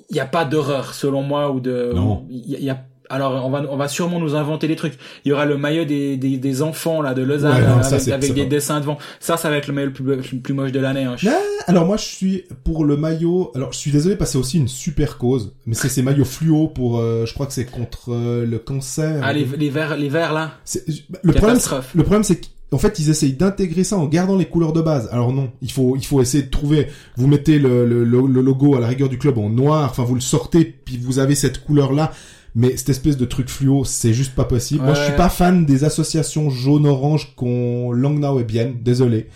[0.09, 1.91] il n'y a pas d'horreur selon moi ou de.
[1.93, 2.25] Non.
[2.29, 2.83] Il y, a- il y a.
[3.11, 4.93] Alors on va on va sûrement nous inventer des trucs.
[5.25, 7.95] Il y aura le maillot des des, des enfants là de Lausanne Ouais, non, ça,
[8.13, 8.99] avec, des dessins devant.
[9.19, 11.05] Ça, ça va être le maillot le plus, le plus moche de l'année.
[11.05, 11.15] Hein.
[11.27, 11.31] Ah,
[11.65, 13.51] alors moi je suis pour le maillot.
[13.55, 16.23] Alors je suis désolé parce que c'est aussi une super cause, mais c'est ces maillots
[16.23, 16.99] fluo pour.
[16.99, 19.21] euh, je crois que c'est contre euh, le cancer.
[19.23, 20.51] Ah les les verts les verts là.
[20.63, 20.85] C'est-
[21.23, 21.57] le problème,
[21.95, 22.41] le problème c'est
[22.71, 25.09] qu'en fait ils essayent d'intégrer ça en gardant les couleurs de base.
[25.11, 26.87] Alors non, il faut il faut essayer de trouver.
[27.17, 29.89] Vous mettez le, le, le- le logo à la rigueur du club en noir.
[29.91, 32.11] Enfin vous le sortez puis vous avez cette couleur là.
[32.55, 34.83] Mais cette espèce de truc fluo, c'est juste pas possible.
[34.83, 38.73] Moi, je suis pas fan des associations jaune-orange qu'on Langnau et bien.
[38.83, 39.27] Désolé.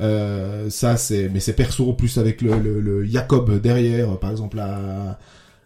[0.00, 4.60] Euh, ça, c'est, mais c'est perso plus avec le, le, le Jacob derrière, par exemple
[4.60, 5.18] à,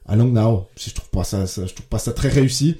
[0.06, 0.66] à Langnau.
[0.76, 2.76] Je trouve pas ça, ça- je trouve pas ça très réussi.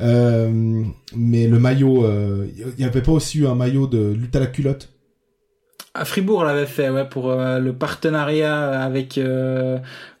[0.00, 0.82] Euh,
[1.14, 4.40] mais le maillot, euh, il y avait pas aussi eu un maillot de lutte à
[4.40, 4.90] la culotte?
[5.94, 9.78] À Fribourg, on l'avait fait, ouais, pour euh, le partenariat avec euh,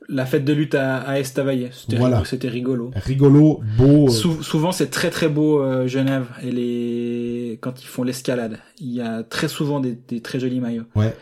[0.08, 1.68] la fête de lutte à, à Estavayer.
[1.72, 2.16] C'était Voilà.
[2.20, 2.90] rigolo- c'était rigolo.
[2.94, 4.06] rigolo, beau.
[4.06, 8.58] euh, Sou- souvent, c'est très très beau euh, Genève et les quand ils font l'escalade,
[8.80, 10.84] il y a très souvent des, des très jolis maillots.
[10.94, 11.14] Ouais.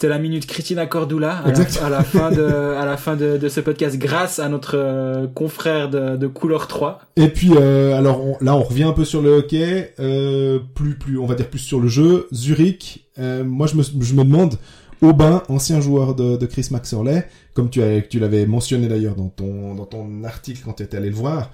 [0.00, 3.36] C'était la minute Christina Cordula à, la, à la fin de à la fin de,
[3.36, 7.00] de ce podcast grâce à notre euh, confrère de, de couleur 3.
[7.16, 10.94] Et puis euh, alors on- là on revient un peu sur le hockey, euh, plus
[10.94, 12.28] plus on va dire plus sur le jeu.
[12.32, 14.54] Zurich, euh, moi je me je me demande
[15.02, 19.28] Aubin, ancien joueur de, de Chris Maxorley, comme tu as tu l'avais mentionné d'ailleurs dans
[19.28, 21.50] ton dans ton article quand tu étais allé le voir.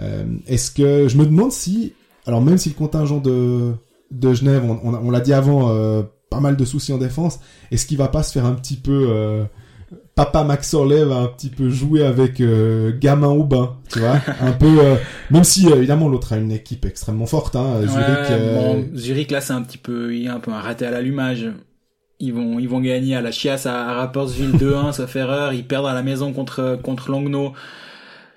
[0.00, 1.92] euh, Est-ce que je me demande si
[2.26, 3.74] alors même si le contingent de
[4.10, 6.02] de Genève, on, on, on l'a dit avant, euh,
[6.36, 9.08] pas mal de soucis en défense, est-ce qu'il va pas se faire un petit peu
[9.10, 9.44] euh,
[10.14, 14.52] Papa Max Orley va un petit peu jouer avec euh, gamin Aubin, tu vois, un
[14.52, 14.96] peu, euh,
[15.30, 18.30] même si évidemment l'autre a une équipe extrêmement forte, hein, Zurich.
[18.30, 20.86] Ouais, bon, Zurich là c'est un petit peu il y a un peu un raté
[20.86, 21.46] à l'allumage.
[22.18, 25.66] Ils vont ils vont gagner à la chiasse à, à Rapperswil 2-1 sauf erreur, ils
[25.66, 27.52] perdent à la maison contre contre Langnau.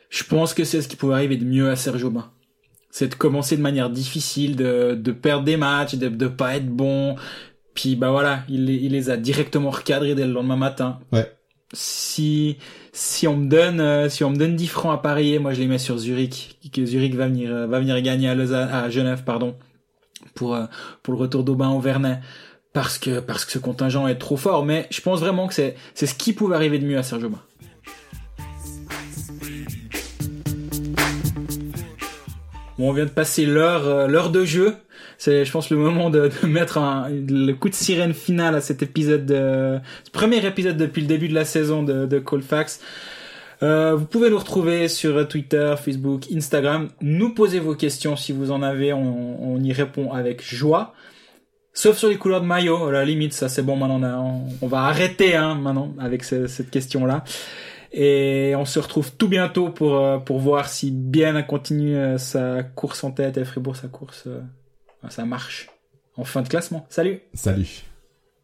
[0.10, 2.30] Je pense que c'est ce qui pouvait arriver de mieux à Serge Aubin.
[2.92, 6.68] C'est de commencer de manière difficile, de, de perdre des matchs, de, de pas être
[6.68, 7.16] bon.
[7.74, 11.00] Puis bah voilà, il, les- il les a directement recadrés dès le lendemain matin.
[11.12, 11.32] Ouais.
[11.74, 12.58] Si
[12.94, 15.60] si on me donne euh, si on me donne 10 francs à parier, moi je
[15.60, 18.90] les mets sur Zurich, que Zurich va venir euh, va venir gagner à Lausanne, à
[18.90, 19.56] Genève pardon,
[20.34, 20.66] pour euh,
[21.04, 22.20] pour le retour d'Aubin au Vernet
[22.74, 24.66] parce que parce que ce contingent est trop fort.
[24.66, 27.24] Mais je pense vraiment que c'est c'est ce qui pouvait arriver de mieux à Serge
[27.26, 27.42] Aubin.
[32.78, 34.76] Bon, on vient de passer l'heure l'heure de jeu.
[35.22, 38.62] C'est, je pense, le moment de, de mettre un, le coup de sirène final à
[38.62, 42.80] cet épisode, de, ce premier épisode depuis le début de la saison de, de Colfax.
[43.62, 46.88] Euh, vous pouvez nous retrouver sur Twitter, Facebook, Instagram.
[47.02, 50.94] Nous posez vos questions si vous en avez, on, on y répond avec joie.
[51.74, 54.40] Sauf sur les couleurs de maillot, à la limite, ça c'est bon, maintenant on, a-
[54.62, 57.26] on, va arrêter hein, maintenant avec ce- cette question-là.
[57.92, 62.64] Et on se retrouve tout bientôt pour, euh, pour voir si bien continue euh, sa
[62.64, 64.40] course en tête et Fribourg sa course, euh,
[65.08, 65.70] ça marche
[66.18, 66.86] en fin de classement.
[66.90, 67.89] Salut Salut.